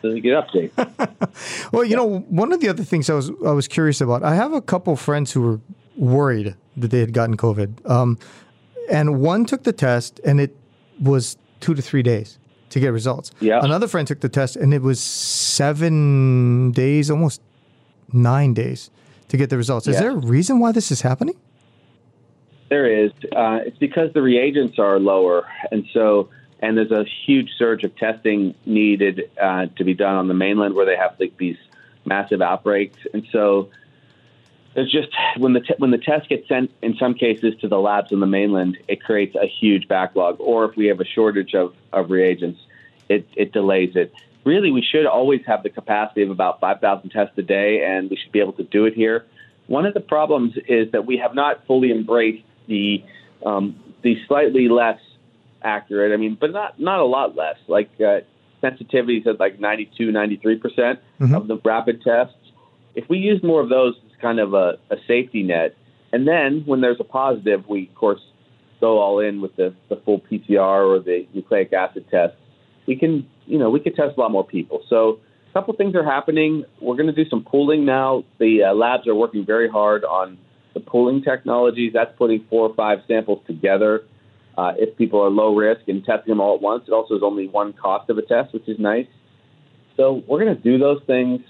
so 0.00 0.18
get 0.20 0.32
updates. 0.42 0.72
Well, 1.72 1.84
you 1.84 1.94
know, 1.94 2.20
one 2.30 2.50
of 2.52 2.60
the 2.60 2.68
other 2.68 2.82
things 2.82 3.08
I 3.10 3.14
was 3.14 3.30
I 3.46 3.52
was 3.52 3.68
curious 3.68 4.00
about. 4.00 4.22
I 4.22 4.34
have 4.34 4.52
a 4.54 4.62
couple 4.62 4.96
friends 4.96 5.32
who 5.32 5.42
were 5.42 5.60
worried 5.96 6.54
that 6.76 6.90
they 6.90 7.00
had 7.00 7.12
gotten 7.12 7.36
COVID, 7.36 7.88
um, 7.88 8.18
and 8.90 9.20
one 9.20 9.44
took 9.44 9.62
the 9.64 9.72
test, 9.72 10.18
and 10.24 10.40
it 10.40 10.56
was 11.00 11.36
two 11.60 11.74
to 11.74 11.82
three 11.82 12.02
days 12.02 12.38
to 12.70 12.80
get 12.80 12.88
results. 12.88 13.32
Yeah. 13.40 13.60
Another 13.62 13.86
friend 13.86 14.08
took 14.08 14.20
the 14.20 14.28
test, 14.30 14.56
and 14.56 14.72
it 14.72 14.80
was 14.82 14.98
seven 14.98 16.72
days, 16.72 17.10
almost 17.10 17.42
nine 18.12 18.54
days 18.54 18.90
to 19.30 19.36
get 19.36 19.48
the 19.50 19.56
results. 19.56 19.86
Is 19.86 19.94
Yeah. 19.96 20.00
there 20.02 20.10
a 20.10 20.16
reason 20.16 20.58
why 20.60 20.72
this 20.72 20.90
is 20.90 21.00
happening? 21.02 21.34
There 22.68 22.86
is. 22.86 23.10
Uh, 23.34 23.60
it's 23.66 23.78
because 23.78 24.12
the 24.12 24.22
reagents 24.22 24.78
are 24.78 24.98
lower, 25.00 25.46
and 25.72 25.86
so 25.92 26.28
and 26.62 26.76
there's 26.76 26.92
a 26.92 27.04
huge 27.24 27.50
surge 27.56 27.84
of 27.84 27.96
testing 27.96 28.54
needed 28.66 29.30
uh, 29.40 29.66
to 29.76 29.82
be 29.84 29.94
done 29.94 30.14
on 30.16 30.28
the 30.28 30.34
mainland 30.34 30.74
where 30.74 30.84
they 30.86 30.96
have 30.96 31.14
like 31.18 31.36
these 31.38 31.56
massive 32.04 32.42
outbreaks, 32.42 32.98
and 33.14 33.26
so 33.32 33.70
there's 34.74 34.92
just 34.92 35.08
when 35.38 35.52
the 35.52 35.60
t- 35.60 35.74
when 35.78 35.90
the 35.90 35.98
test 35.98 36.28
gets 36.28 36.46
sent 36.46 36.70
in 36.82 36.94
some 36.96 37.14
cases 37.14 37.54
to 37.60 37.66
the 37.68 37.78
labs 37.80 38.12
on 38.12 38.20
the 38.20 38.26
mainland, 38.26 38.78
it 38.86 39.02
creates 39.02 39.34
a 39.34 39.46
huge 39.46 39.88
backlog. 39.88 40.36
Or 40.38 40.64
if 40.66 40.76
we 40.76 40.86
have 40.86 41.00
a 41.00 41.04
shortage 41.04 41.54
of, 41.54 41.74
of 41.92 42.10
reagents, 42.10 42.60
it, 43.08 43.26
it 43.34 43.52
delays 43.52 43.96
it. 43.96 44.12
Really, 44.44 44.70
we 44.70 44.82
should 44.82 45.06
always 45.06 45.40
have 45.46 45.62
the 45.62 45.70
capacity 45.70 46.22
of 46.22 46.30
about 46.30 46.60
5,000 46.60 47.10
tests 47.10 47.36
a 47.36 47.42
day, 47.42 47.84
and 47.86 48.08
we 48.08 48.16
should 48.16 48.32
be 48.32 48.40
able 48.40 48.54
to 48.54 48.64
do 48.64 48.86
it 48.86 48.94
here. 48.94 49.26
One 49.66 49.86
of 49.86 49.94
the 49.94 50.00
problems 50.00 50.54
is 50.68 50.90
that 50.92 51.06
we 51.06 51.18
have 51.18 51.34
not 51.34 51.66
fully 51.66 51.92
embraced 51.92 52.44
the 52.66 53.04
um, 53.44 53.76
the 54.02 54.16
slightly 54.26 54.68
less 54.68 54.98
accurate. 55.62 56.12
I 56.12 56.16
mean, 56.16 56.36
but 56.40 56.52
not 56.52 56.80
not 56.80 56.98
a 57.00 57.04
lot 57.04 57.36
less. 57.36 57.56
Like 57.68 57.90
uh, 58.00 58.20
sensitivities 58.62 59.26
at 59.26 59.38
like 59.38 59.60
92, 59.60 60.10
93 60.10 60.56
percent 60.56 60.98
of 61.36 61.46
the 61.46 61.56
rapid 61.64 62.02
tests. 62.02 62.34
If 62.94 63.08
we 63.08 63.18
use 63.18 63.42
more 63.42 63.60
of 63.60 63.68
those 63.68 63.94
it's 64.06 64.20
kind 64.20 64.40
of 64.40 64.54
a, 64.54 64.78
a 64.90 64.96
safety 65.06 65.42
net, 65.42 65.76
and 66.12 66.26
then 66.26 66.64
when 66.66 66.80
there's 66.80 66.98
a 66.98 67.04
positive, 67.04 67.68
we 67.68 67.88
of 67.88 67.94
course 67.94 68.20
go 68.80 68.98
all 68.98 69.20
in 69.20 69.40
with 69.40 69.54
the, 69.56 69.74
the 69.88 69.96
full 69.96 70.20
PCR 70.20 70.88
or 70.88 70.98
the 70.98 71.26
nucleic 71.34 71.72
acid 71.72 72.06
test. 72.10 72.34
We 72.86 72.96
can, 72.96 73.28
you 73.50 73.58
know, 73.58 73.68
we 73.68 73.80
could 73.80 73.96
test 73.96 74.16
a 74.16 74.20
lot 74.20 74.30
more 74.30 74.46
people. 74.46 74.82
So 74.88 75.18
a 75.50 75.52
couple 75.52 75.74
things 75.74 75.96
are 75.96 76.04
happening. 76.04 76.64
We're 76.80 76.96
going 76.96 77.12
to 77.12 77.24
do 77.24 77.28
some 77.28 77.44
pooling 77.44 77.84
now. 77.84 78.24
The 78.38 78.64
uh, 78.64 78.74
labs 78.74 79.08
are 79.08 79.14
working 79.14 79.44
very 79.44 79.68
hard 79.68 80.04
on 80.04 80.38
the 80.72 80.80
pooling 80.80 81.22
technologies. 81.22 81.92
That's 81.92 82.16
putting 82.16 82.46
four 82.48 82.68
or 82.68 82.74
five 82.74 83.00
samples 83.08 83.42
together. 83.46 84.04
Uh, 84.56 84.72
if 84.76 84.96
people 84.96 85.20
are 85.20 85.30
low 85.30 85.54
risk 85.56 85.82
and 85.88 86.04
testing 86.04 86.30
them 86.30 86.40
all 86.40 86.54
at 86.54 86.62
once, 86.62 86.84
it 86.86 86.92
also 86.92 87.16
is 87.16 87.22
only 87.24 87.48
one 87.48 87.72
cost 87.72 88.08
of 88.08 88.18
a 88.18 88.22
test, 88.22 88.54
which 88.54 88.68
is 88.68 88.78
nice. 88.78 89.06
So 89.96 90.22
we're 90.28 90.44
going 90.44 90.56
to 90.56 90.62
do 90.62 90.78
those 90.78 91.00
things. 91.06 91.40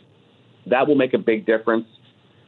That 0.66 0.88
will 0.88 0.94
make 0.94 1.12
a 1.12 1.18
big 1.18 1.44
difference. 1.44 1.86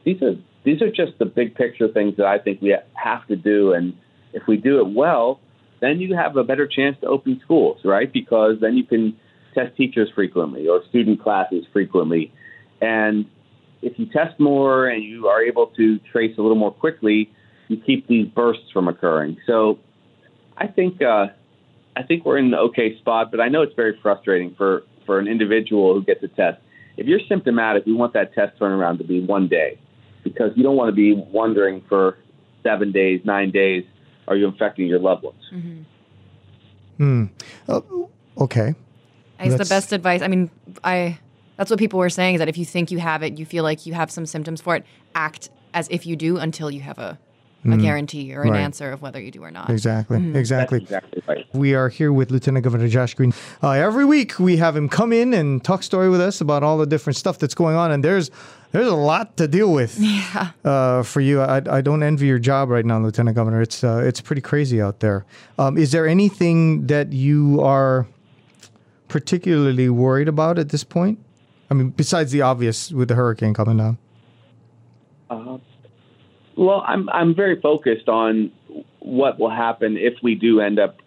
These 0.03 0.21
are 0.21 0.35
these 0.63 0.81
are 0.81 0.89
just 0.89 1.19
the 1.19 1.25
big 1.25 1.55
picture 1.55 1.87
things 1.87 2.17
that 2.17 2.25
I 2.25 2.39
think 2.39 2.61
we 2.61 2.75
have 2.93 3.27
to 3.27 3.35
do, 3.35 3.73
and 3.73 3.93
if 4.33 4.43
we 4.47 4.57
do 4.57 4.79
it 4.79 4.93
well, 4.93 5.39
then 5.81 5.99
you 5.99 6.15
have 6.15 6.37
a 6.37 6.43
better 6.43 6.67
chance 6.67 6.97
to 7.01 7.07
open 7.07 7.41
schools, 7.43 7.79
right? 7.83 8.11
Because 8.11 8.55
then 8.61 8.77
you 8.77 8.85
can 8.85 9.17
test 9.53 9.75
teachers 9.75 10.09
frequently 10.13 10.67
or 10.67 10.83
student 10.89 11.21
classes 11.21 11.65
frequently, 11.71 12.31
and 12.81 13.25
if 13.81 13.99
you 13.99 14.05
test 14.05 14.39
more 14.39 14.87
and 14.87 15.03
you 15.03 15.27
are 15.27 15.43
able 15.43 15.67
to 15.67 15.99
trace 16.11 16.37
a 16.37 16.41
little 16.41 16.57
more 16.57 16.71
quickly, 16.71 17.29
you 17.67 17.77
keep 17.77 18.07
these 18.07 18.27
bursts 18.27 18.71
from 18.71 18.87
occurring. 18.87 19.37
So 19.45 19.79
I 20.57 20.67
think 20.67 21.01
uh, 21.01 21.27
I 21.95 22.03
think 22.03 22.25
we're 22.25 22.37
in 22.37 22.45
an 22.45 22.55
okay 22.55 22.97
spot, 22.97 23.31
but 23.31 23.39
I 23.39 23.49
know 23.49 23.61
it's 23.61 23.75
very 23.75 23.97
frustrating 24.01 24.55
for, 24.55 24.83
for 25.05 25.19
an 25.19 25.27
individual 25.27 25.93
who 25.93 26.03
gets 26.03 26.23
a 26.23 26.27
test. 26.27 26.59
If 26.97 27.07
you're 27.07 27.19
symptomatic, 27.27 27.85
we 27.85 27.93
want 27.93 28.13
that 28.13 28.33
test 28.33 28.57
turnaround 28.59 28.99
to 28.99 29.03
be 29.03 29.21
one 29.21 29.47
day 29.47 29.79
because 30.23 30.51
you 30.55 30.63
don't 30.63 30.75
want 30.75 30.89
to 30.89 30.95
be 30.95 31.13
wondering 31.13 31.83
for 31.89 32.17
seven 32.63 32.91
days, 32.91 33.21
nine 33.25 33.51
days, 33.51 33.83
are 34.27 34.35
you 34.35 34.47
infecting 34.47 34.87
your 34.87 34.99
loved 34.99 35.23
ones? 35.23 35.41
Mm-hmm. 36.99 37.25
Okay. 38.37 38.75
I 39.43 39.49
guess 39.49 39.67
the 39.67 39.73
best 39.73 39.91
advice. 39.93 40.21
I 40.21 40.27
mean, 40.27 40.49
I 40.83 41.19
that's 41.57 41.69
what 41.69 41.79
people 41.79 41.99
were 41.99 42.09
saying 42.09 42.35
is 42.35 42.39
that 42.39 42.49
if 42.49 42.57
you 42.57 42.65
think 42.65 42.91
you 42.91 42.99
have 42.99 43.21
it, 43.23 43.37
you 43.37 43.45
feel 43.45 43.63
like 43.63 43.85
you 43.85 43.93
have 43.93 44.09
some 44.11 44.25
symptoms 44.25 44.61
for 44.61 44.75
it, 44.75 44.85
act 45.15 45.49
as 45.73 45.87
if 45.91 46.05
you 46.05 46.15
do 46.15 46.37
until 46.37 46.69
you 46.71 46.81
have 46.81 46.97
a, 46.97 47.17
a 47.65 47.77
guarantee 47.77 48.33
or 48.35 48.41
an 48.43 48.49
Right. 48.51 48.59
answer 48.61 48.91
of 48.91 49.01
whether 49.01 49.21
you 49.21 49.31
do 49.31 49.41
or 49.43 49.51
not. 49.51 49.69
Exactly. 49.69 50.17
Exactly. 50.35 50.79
Exactly 50.81 51.21
right. 51.27 51.45
We 51.53 51.75
are 51.75 51.89
here 51.89 52.11
with 52.11 52.29
Lieutenant 52.31 52.63
Governor 52.63 52.87
Josh 52.89 53.13
Green. 53.13 53.33
Uh, 53.61 53.71
every 53.71 54.03
week 54.03 54.37
we 54.39 54.57
have 54.57 54.75
him 54.75 54.89
come 54.89 55.13
in 55.13 55.33
and 55.33 55.63
talk 55.63 55.83
story 55.83 56.09
with 56.09 56.19
us 56.21 56.41
about 56.41 56.61
all 56.63 56.77
the 56.77 56.85
different 56.87 57.15
stuff 57.17 57.37
that's 57.39 57.55
going 57.55 57.75
on, 57.75 57.91
and 57.91 58.03
there's 58.03 58.29
there's 58.71 58.87
a 58.87 58.95
lot 58.95 59.37
to 59.37 59.47
deal 59.47 59.71
with 59.71 59.97
uh, 60.65 61.03
for 61.03 61.21
you. 61.21 61.41
I, 61.41 61.61
I 61.69 61.81
don't 61.81 62.01
envy 62.03 62.25
your 62.27 62.39
job 62.39 62.69
right 62.69 62.85
now, 62.85 62.99
Lieutenant 62.99 63.35
Governor. 63.35 63.61
It's 63.61 63.83
uh, 63.83 64.01
it's 64.03 64.19
pretty 64.21 64.41
crazy 64.41 64.81
out 64.81 64.99
there. 64.99 65.25
Um, 65.59 65.77
is 65.77 65.91
there 65.91 66.07
anything 66.07 66.87
that 66.87 67.13
you 67.13 67.61
are 67.61 68.07
particularly 69.13 69.89
worried 69.89 70.27
about 70.27 70.57
at 70.57 70.69
this 70.69 70.83
point? 70.83 71.19
I 71.69 71.75
mean, 71.75 71.91
besides 71.91 72.31
the 72.31 72.41
obvious 72.41 72.91
with 72.91 73.09
the 73.09 73.13
hurricane 73.13 73.53
coming 73.53 73.77
down. 73.77 73.99
Uh, 75.29 75.59
well, 76.57 76.83
I'm 76.87 77.07
I'm 77.09 77.35
very 77.35 77.61
focused 77.61 78.09
on 78.09 78.51
what 79.01 79.37
will 79.37 79.51
happen 79.51 79.97
if 79.97 80.15
we 80.23 80.33
do 80.33 80.61
end 80.61 80.79
up 80.79 80.97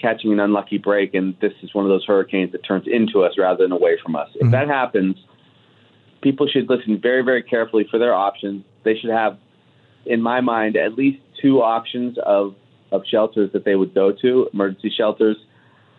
catching 0.00 0.32
an 0.32 0.40
unlucky 0.40 0.78
break, 0.78 1.14
and 1.14 1.36
this 1.40 1.52
is 1.62 1.72
one 1.72 1.84
of 1.84 1.88
those 1.88 2.04
hurricanes 2.04 2.50
that 2.50 2.66
turns 2.66 2.88
into 2.88 3.22
us 3.22 3.34
rather 3.38 3.62
than 3.62 3.70
away 3.70 3.96
from 4.02 4.16
us. 4.16 4.28
If 4.34 4.42
mm-hmm. 4.42 4.50
that 4.50 4.66
happens, 4.66 5.14
people 6.20 6.48
should 6.48 6.68
listen 6.68 6.98
very 7.00 7.22
very 7.22 7.44
carefully 7.44 7.86
for 7.88 7.98
their 8.00 8.12
options. 8.12 8.64
They 8.82 8.98
should 8.98 9.10
have, 9.10 9.38
in 10.04 10.20
my 10.20 10.40
mind, 10.40 10.76
at 10.76 10.94
least 10.94 11.20
two 11.40 11.62
options 11.62 12.18
of 12.26 12.56
of 12.90 13.02
shelters 13.08 13.52
that 13.52 13.64
they 13.64 13.76
would 13.76 13.94
go 13.94 14.10
to, 14.10 14.48
emergency 14.52 14.92
shelters, 14.96 15.36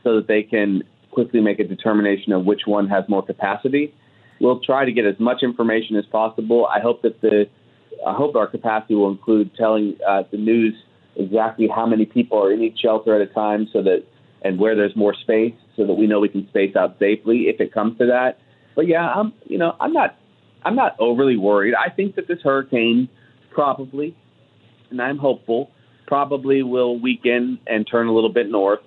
so 0.04 0.18
that 0.18 0.28
they 0.28 0.44
can 0.44 0.84
quickly 1.14 1.42
make 1.42 1.60
a 1.60 1.64
determination 1.64 2.34
of 2.34 2.46
which 2.46 2.62
one 2.66 2.88
has 2.90 3.04
more 3.08 3.24
capacity. 3.24 3.94
We'll 4.40 4.60
try 4.60 4.86
to 4.86 4.92
get 4.92 5.06
as 5.06 5.20
much 5.20 5.44
information 5.44 5.96
as 5.96 6.06
possible. 6.06 6.66
I 6.66 6.80
hope 6.80 7.02
that 7.04 7.22
the 7.22 7.48
I 8.06 8.14
hope 8.14 8.36
our 8.36 8.48
capacity 8.48 8.96
will 8.96 9.12
include 9.12 9.56
telling 9.56 9.98
uh, 10.08 10.24
the 10.32 10.38
news 10.38 10.74
exactly 11.16 11.68
how 11.74 11.86
many 11.86 12.06
people 12.06 12.44
are 12.44 12.52
in 12.52 12.62
each 12.62 12.80
shelter 12.80 13.16
at 13.16 13.22
a 13.22 13.32
time, 13.32 13.68
so 13.72 13.82
that 13.84 14.04
and 14.42 14.60
where 14.60 14.76
there's 14.76 14.96
more 14.96 15.14
space, 15.14 15.54
so 15.78 15.86
that 15.86 15.94
we 15.94 16.08
know 16.08 16.20
we 16.20 16.30
can 16.30 16.48
space 16.50 16.76
out 16.76 16.98
safely 17.00 17.44
if 17.44 17.62
it 17.62 17.74
comes 17.74 17.98
to 18.00 18.08
that. 18.08 18.40
But 18.76 18.88
yeah, 18.88 19.08
I'm 19.08 19.34
you 19.46 19.58
know 19.58 19.76
I'm 19.80 19.94
not 19.94 20.18
I'm 20.64 20.76
not 20.76 20.96
overly 21.00 21.38
worried. 21.38 21.76
I 21.76 21.90
think 21.90 22.16
that 22.16 22.28
this 22.28 22.40
hurricane 22.44 23.08
probably, 23.52 24.16
and 24.90 25.02
I'm 25.02 25.18
hopeful, 25.18 25.72
probably 26.08 26.64
will 26.64 27.00
weaken 27.00 27.60
and 27.68 27.88
turn 27.90 28.08
a 28.08 28.14
little 28.14 28.32
bit 28.34 28.50
north. 28.50 28.82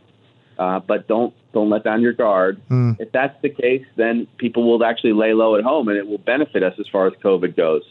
Uh, 0.59 0.81
but 0.81 1.07
don't 1.07 1.35
don't 1.53 1.69
let 1.69 1.85
down 1.85 2.01
your 2.01 2.13
guard. 2.13 2.61
If 3.01 3.13
that's 3.13 3.41
the 3.43 3.51
case, 3.51 3.85
then 3.97 4.27
people 4.39 4.65
will 4.65 4.85
actually 4.85 5.13
lay 5.13 5.33
low 5.35 5.57
at 5.57 5.65
home, 5.65 5.89
and 5.89 5.99
it 5.99 6.07
will 6.07 6.19
benefit 6.19 6.63
us 6.63 6.75
as 6.79 6.87
far 6.91 7.07
as 7.07 7.13
COVID 7.23 7.57
goes. 7.57 7.83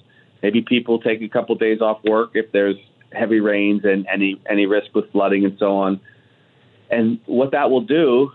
Maybe 0.41 0.62
people 0.62 0.99
take 0.99 1.21
a 1.21 1.30
couple 1.30 1.56
days 1.56 1.82
off 1.82 2.04
work 2.04 2.32
if 2.34 2.51
there's 2.51 2.78
heavy 3.12 3.39
rains 3.39 3.82
and 3.84 4.06
any 4.12 4.41
any 4.49 4.65
risk 4.65 4.93
with 4.93 5.12
flooding 5.12 5.45
and 5.45 5.58
so 5.60 5.78
on. 5.78 5.99
And 6.89 7.19
what 7.25 7.51
that 7.51 7.69
will 7.69 7.82
do 7.82 8.32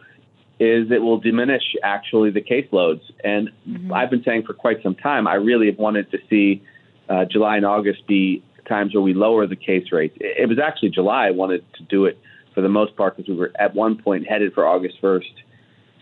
is 0.58 0.90
it 0.90 1.00
will 1.00 1.18
diminish 1.18 1.62
actually 1.82 2.30
the 2.30 2.42
caseloads. 2.42 3.00
And 3.24 3.50
I've 3.92 4.10
been 4.10 4.22
saying 4.22 4.42
for 4.44 4.52
quite 4.52 4.82
some 4.82 4.94
time, 4.94 5.26
I 5.26 5.34
really 5.34 5.66
have 5.66 5.78
wanted 5.78 6.10
to 6.10 6.18
see 6.28 6.62
uh, 7.08 7.24
July 7.24 7.56
and 7.56 7.64
August 7.64 8.06
be 8.06 8.42
times 8.68 8.94
where 8.94 9.02
we 9.02 9.14
lower 9.14 9.46
the 9.46 9.56
case 9.56 9.90
rates. 9.90 10.16
It 10.20 10.42
it 10.42 10.48
was 10.48 10.58
actually 10.58 10.90
July 10.90 11.26
I 11.26 11.30
wanted 11.30 11.64
to 11.74 11.82
do 11.84 12.04
it 12.06 12.18
for 12.54 12.60
the 12.60 12.68
most 12.68 12.96
part 12.96 13.16
because 13.16 13.28
we 13.28 13.36
were 13.36 13.52
at 13.58 13.74
one 13.74 13.96
point 13.96 14.26
headed 14.26 14.52
for 14.52 14.66
August 14.66 14.96
1st 15.02 15.34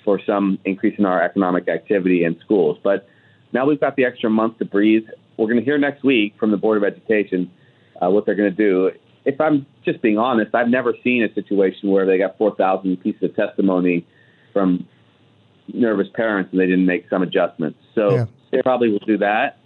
for 0.04 0.20
some 0.24 0.58
increase 0.64 0.98
in 0.98 1.04
our 1.04 1.22
economic 1.22 1.68
activity 1.68 2.24
in 2.24 2.38
schools. 2.40 2.78
But 2.82 3.08
now 3.52 3.66
we've 3.66 3.80
got 3.80 3.96
the 3.96 4.04
extra 4.04 4.30
month 4.30 4.58
to 4.58 4.64
breathe. 4.64 5.04
We're 5.36 5.46
going 5.46 5.58
to 5.58 5.64
hear 5.64 5.78
next 5.78 6.02
week 6.02 6.34
from 6.38 6.50
the 6.50 6.56
Board 6.56 6.76
of 6.78 6.84
Education 6.84 7.50
uh, 8.00 8.10
what 8.10 8.26
they're 8.26 8.34
going 8.34 8.50
to 8.50 8.56
do. 8.56 8.90
If 9.24 9.40
I'm 9.40 9.66
just 9.84 10.00
being 10.00 10.18
honest, 10.18 10.54
I've 10.54 10.68
never 10.68 10.94
seen 11.04 11.22
a 11.22 11.32
situation 11.34 11.90
where 11.90 12.06
they 12.06 12.18
got 12.18 12.38
4,000 12.38 12.96
pieces 12.98 13.22
of 13.22 13.36
testimony 13.36 14.06
from 14.52 14.86
nervous 15.72 16.08
parents 16.14 16.50
and 16.52 16.60
they 16.60 16.66
didn't 16.66 16.86
make 16.86 17.08
some 17.10 17.22
adjustments. 17.22 17.78
So 17.94 18.14
Yeah. 18.14 18.24
they 18.50 18.62
probably 18.62 18.90
will 18.90 19.00
do 19.00 19.18
that. 19.18 19.58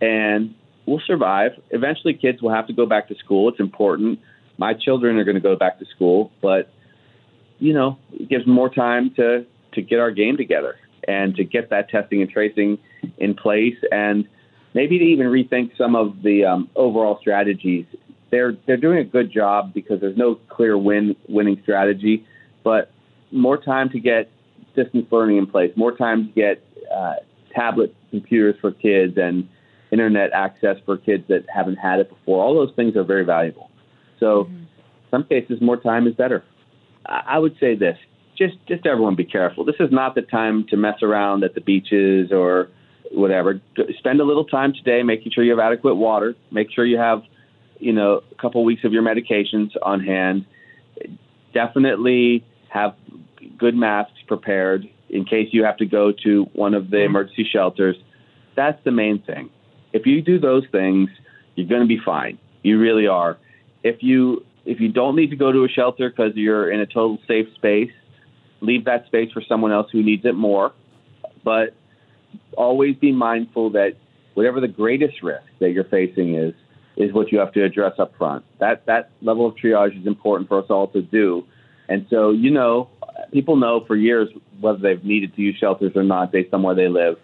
And 0.00 0.54
we'll 0.86 1.02
survive. 1.06 1.52
Eventually, 1.70 2.14
kids 2.14 2.40
will 2.42 2.52
have 2.52 2.66
to 2.68 2.72
go 2.72 2.86
back 2.86 3.08
to 3.08 3.14
school. 3.16 3.48
It's 3.48 3.60
important. 3.60 4.18
My 4.58 4.74
children 4.74 5.16
are 5.18 5.24
going 5.24 5.36
to 5.36 5.40
go 5.40 5.56
back 5.56 5.78
to 5.78 5.86
school, 5.86 6.30
but 6.40 6.70
you 7.58 7.72
know, 7.72 7.98
it 8.12 8.28
gives 8.28 8.46
more 8.46 8.68
time 8.68 9.12
to 9.16 9.46
to 9.74 9.82
get 9.82 9.98
our 9.98 10.10
game 10.10 10.36
together 10.36 10.76
and 11.06 11.34
to 11.36 11.44
get 11.44 11.70
that 11.70 11.90
testing 11.90 12.22
and 12.22 12.30
tracing 12.30 12.78
in 13.18 13.34
place, 13.34 13.76
and 13.90 14.26
maybe 14.72 14.98
to 14.98 15.04
even 15.04 15.26
rethink 15.26 15.76
some 15.76 15.96
of 15.96 16.22
the 16.22 16.44
um, 16.44 16.70
overall 16.76 17.18
strategies 17.20 17.86
they're 18.34 18.56
they're 18.66 18.76
doing 18.76 18.98
a 18.98 19.04
good 19.04 19.32
job 19.32 19.72
because 19.72 20.00
there's 20.00 20.16
no 20.16 20.34
clear 20.48 20.76
win 20.76 21.14
winning 21.28 21.60
strategy, 21.62 22.26
but 22.64 22.90
more 23.30 23.56
time 23.56 23.88
to 23.90 24.00
get 24.00 24.28
distance 24.74 25.06
learning 25.12 25.36
in 25.36 25.46
place, 25.46 25.72
more 25.76 25.96
time 25.96 26.26
to 26.26 26.32
get 26.32 26.62
uh, 26.92 27.14
tablet 27.54 27.94
computers 28.10 28.56
for 28.60 28.72
kids 28.72 29.16
and 29.16 29.48
internet 29.92 30.32
access 30.32 30.76
for 30.84 30.96
kids 30.96 31.22
that 31.28 31.44
haven't 31.52 31.76
had 31.76 32.00
it 32.00 32.08
before. 32.08 32.42
All 32.42 32.54
those 32.54 32.74
things 32.74 32.96
are 32.96 33.04
very 33.04 33.24
valuable. 33.24 33.70
So, 34.24 34.44
mm-hmm. 34.44 34.64
some 35.10 35.24
cases, 35.24 35.60
more 35.60 35.76
time 35.76 36.06
is 36.06 36.14
better. 36.14 36.42
I, 37.04 37.38
would 37.38 37.56
say 37.60 37.74
this: 37.74 37.98
just 38.38 38.54
just 38.66 38.86
everyone 38.86 39.16
be 39.16 39.26
careful. 39.26 39.66
This 39.66 39.76
is 39.78 39.90
not 39.92 40.14
the 40.14 40.22
time 40.22 40.66
to 40.70 40.78
mess 40.78 41.02
around 41.02 41.44
at 41.44 41.54
the 41.54 41.60
beaches 41.60 42.32
or 42.32 42.70
whatever. 43.10 43.60
Spend 43.98 44.20
a 44.20 44.24
little 44.24 44.46
time 44.46 44.72
today 44.72 45.02
making 45.02 45.32
sure 45.32 45.44
you 45.44 45.50
have 45.50 45.60
adequate 45.60 45.96
water. 45.96 46.34
Make 46.50 46.68
sure 46.72 46.86
you 46.86 46.96
have, 46.96 47.22
you 47.78 47.92
know, 47.92 48.22
a 48.32 48.34
couple 48.36 48.64
weeks 48.64 48.82
of 48.84 48.94
your 48.94 49.02
medications 49.02 49.72
on 49.82 50.00
hand. 50.00 50.46
Definitely 51.52 52.42
have 52.70 52.94
good 53.58 53.74
masks 53.74 54.16
prepared 54.26 54.88
in 55.10 55.26
case 55.26 55.50
you 55.52 55.64
have 55.64 55.76
to 55.76 55.86
go 55.86 56.12
to 56.24 56.44
one 56.54 56.72
of 56.72 56.88
the 56.88 56.96
mm-hmm. 56.96 57.10
emergency 57.10 57.46
shelters. 57.52 57.96
That's 58.56 58.82
the 58.84 58.90
main 58.90 59.20
thing. 59.20 59.50
If 59.92 60.06
you 60.06 60.22
do 60.22 60.40
those 60.40 60.64
things, 60.72 61.10
you're 61.56 61.68
going 61.68 61.82
to 61.82 61.86
be 61.86 62.00
fine. 62.02 62.38
You 62.62 62.78
really 62.78 63.06
are. 63.06 63.36
If 63.84 64.02
you 64.02 64.44
if 64.64 64.80
you 64.80 64.88
don't 64.88 65.14
need 65.14 65.30
to 65.30 65.36
go 65.36 65.52
to 65.52 65.64
a 65.64 65.68
shelter 65.68 66.10
because 66.10 66.32
you're 66.34 66.70
in 66.72 66.80
a 66.80 66.86
total 66.86 67.18
safe 67.28 67.46
space, 67.54 67.92
leave 68.60 68.86
that 68.86 69.06
space 69.06 69.30
for 69.30 69.42
someone 69.46 69.70
else 69.70 69.88
who 69.92 70.02
needs 70.02 70.24
it 70.24 70.34
more. 70.34 70.72
But 71.44 71.74
always 72.56 72.96
be 72.96 73.12
mindful 73.12 73.70
that 73.70 73.92
whatever 74.32 74.60
the 74.60 74.68
greatest 74.68 75.22
risk 75.22 75.44
that 75.60 75.70
you're 75.70 75.84
facing 75.84 76.34
is, 76.34 76.54
is 76.96 77.12
what 77.12 77.30
you 77.30 77.38
have 77.38 77.52
to 77.52 77.62
address 77.62 77.92
up 77.98 78.16
front. 78.16 78.44
That 78.58 78.86
that 78.86 79.10
level 79.20 79.46
of 79.46 79.54
triage 79.56 80.00
is 80.00 80.06
important 80.06 80.48
for 80.48 80.58
us 80.58 80.66
all 80.70 80.88
to 80.88 81.02
do. 81.02 81.44
And 81.88 82.06
so, 82.08 82.30
you 82.30 82.50
know, 82.50 82.88
people 83.32 83.56
know 83.56 83.84
for 83.86 83.96
years 83.96 84.28
whether 84.60 84.78
they've 84.78 85.04
needed 85.04 85.34
to 85.36 85.42
use 85.42 85.56
shelters 85.58 85.92
or 85.94 86.02
not 86.02 86.32
based 86.32 86.54
on 86.54 86.62
where 86.62 86.74
they 86.74 86.88
live. 86.88 87.16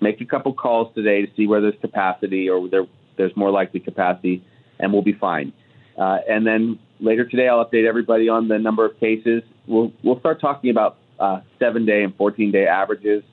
Make 0.00 0.20
a 0.20 0.26
couple 0.26 0.52
calls 0.52 0.94
today 0.94 1.24
to 1.24 1.32
see 1.36 1.46
where 1.46 1.60
there's 1.60 1.80
capacity 1.80 2.48
or 2.48 2.68
there, 2.68 2.86
there's 3.16 3.34
more 3.36 3.50
likely 3.50 3.80
capacity, 3.80 4.44
and 4.78 4.92
we'll 4.92 5.02
be 5.02 5.14
fine. 5.14 5.52
Uh, 5.98 6.18
and 6.28 6.46
then 6.46 6.78
later 7.00 7.24
today, 7.24 7.48
I'll 7.48 7.64
update 7.64 7.86
everybody 7.86 8.28
on 8.28 8.48
the 8.48 8.58
number 8.58 8.84
of 8.86 8.98
cases. 9.00 9.42
We'll 9.66 9.92
we'll 10.02 10.20
start 10.20 10.40
talking 10.40 10.70
about 10.70 10.96
uh, 11.18 11.40
seven 11.58 11.84
day 11.84 12.02
and 12.04 12.14
14 12.14 12.52
day 12.52 12.66
averages 12.66 13.24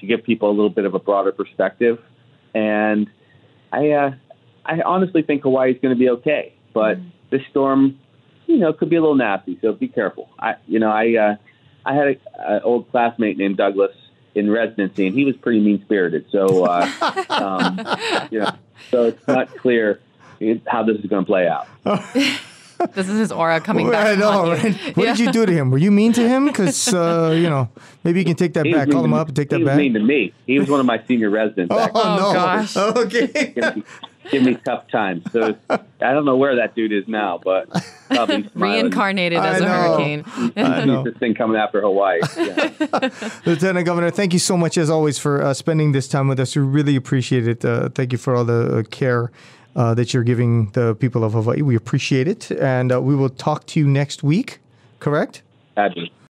to 0.00 0.06
give 0.06 0.24
people 0.24 0.48
a 0.48 0.52
little 0.52 0.70
bit 0.70 0.84
of 0.84 0.94
a 0.94 0.98
broader 0.98 1.32
perspective. 1.32 2.02
And 2.54 3.10
I, 3.72 3.90
uh, 3.90 4.10
I 4.64 4.80
honestly 4.82 5.22
think 5.22 5.42
Hawaii 5.42 5.72
is 5.72 5.78
going 5.80 5.94
to 5.94 5.98
be 5.98 6.08
okay, 6.10 6.54
but 6.72 6.98
mm. 6.98 7.10
this 7.30 7.42
storm, 7.50 7.98
you 8.46 8.58
know, 8.58 8.72
could 8.72 8.90
be 8.90 8.96
a 8.96 9.00
little 9.00 9.16
nasty. 9.16 9.58
So 9.60 9.72
be 9.72 9.88
careful. 9.88 10.30
I, 10.38 10.54
you 10.66 10.78
know, 10.78 10.90
I, 10.90 11.16
uh, 11.16 11.36
I 11.84 11.94
had 11.94 12.20
an 12.38 12.60
old 12.62 12.90
classmate 12.90 13.36
named 13.36 13.56
Douglas 13.56 13.92
in 14.34 14.50
residency, 14.50 15.06
and 15.06 15.16
he 15.16 15.24
was 15.24 15.36
pretty 15.36 15.60
mean 15.60 15.82
spirited. 15.84 16.26
So, 16.30 16.64
uh, 16.64 17.24
um, 17.28 17.78
you 18.30 18.40
know, 18.40 18.52
so 18.90 19.04
it's 19.04 19.26
not 19.26 19.54
clear 19.58 20.00
how 20.66 20.82
this 20.82 20.98
is 20.98 21.06
going 21.06 21.24
to 21.24 21.26
play 21.26 21.48
out. 21.48 21.66
this 22.94 23.08
is 23.08 23.18
his 23.18 23.32
aura 23.32 23.60
coming 23.60 23.90
back. 23.90 24.06
I 24.06 24.14
know, 24.20 24.50
right? 24.50 24.74
What 24.96 25.06
yeah. 25.06 25.14
did 25.14 25.26
you 25.26 25.32
do 25.32 25.46
to 25.46 25.52
him? 25.52 25.70
Were 25.70 25.78
you 25.78 25.90
mean 25.90 26.12
to 26.14 26.28
him? 26.28 26.46
Because 26.46 26.92
uh, 26.92 27.34
you 27.36 27.48
know, 27.48 27.68
maybe 28.02 28.18
you 28.20 28.24
can 28.24 28.36
take 28.36 28.54
that 28.54 28.66
he 28.66 28.72
back. 28.72 28.90
Call 28.90 29.04
him 29.04 29.14
up 29.14 29.28
and 29.28 29.36
take 29.36 29.48
that 29.50 29.58
back. 29.58 29.60
He 29.60 29.64
was 29.64 29.76
mean 29.76 29.94
to 29.94 30.00
me. 30.00 30.32
He 30.46 30.58
was 30.58 30.68
one 30.68 30.80
of 30.80 30.86
my 30.86 31.02
senior 31.06 31.30
residents. 31.30 31.72
oh, 31.74 31.90
oh 31.94 32.16
no! 32.16 32.32
Gosh. 32.32 32.76
Okay. 32.76 33.52
give, 33.54 33.76
me, 33.76 33.82
give 34.30 34.42
me 34.42 34.54
tough 34.56 34.88
times. 34.88 35.24
So 35.32 35.56
I 35.70 35.78
don't 36.12 36.24
know 36.24 36.36
where 36.36 36.56
that 36.56 36.74
dude 36.74 36.92
is 36.92 37.06
now, 37.08 37.40
but 37.42 37.70
probably 38.08 38.48
reincarnated 38.54 39.38
as 39.38 39.60
a 39.60 39.68
hurricane. 39.68 40.24
I 40.56 40.84
know. 40.84 41.04
this 41.04 41.16
thing 41.16 41.34
coming 41.34 41.56
after 41.56 41.80
Hawaii. 41.80 42.20
Yeah. 42.36 43.10
Lieutenant 43.46 43.86
Governor, 43.86 44.10
thank 44.10 44.32
you 44.32 44.38
so 44.38 44.56
much 44.56 44.76
as 44.76 44.90
always 44.90 45.18
for 45.18 45.42
uh, 45.42 45.54
spending 45.54 45.92
this 45.92 46.08
time 46.08 46.28
with 46.28 46.40
us. 46.40 46.56
We 46.56 46.62
really 46.62 46.96
appreciate 46.96 47.48
it. 47.48 47.64
Uh, 47.64 47.88
thank 47.90 48.12
you 48.12 48.18
for 48.18 48.34
all 48.34 48.44
the 48.44 48.78
uh, 48.78 48.82
care 48.84 49.30
uh, 49.76 49.94
that 49.94 50.14
you're 50.14 50.24
giving 50.24 50.70
the 50.70 50.94
people 50.94 51.24
of 51.24 51.32
Hawaii. 51.32 51.62
We 51.62 51.76
appreciate 51.76 52.28
it. 52.28 52.50
And 52.52 52.92
uh, 52.92 53.00
we 53.00 53.14
will 53.14 53.30
talk 53.30 53.66
to 53.66 53.80
you 53.80 53.86
next 53.86 54.22
week, 54.22 54.60
correct? 55.00 55.42
Absolutely. 55.76 56.14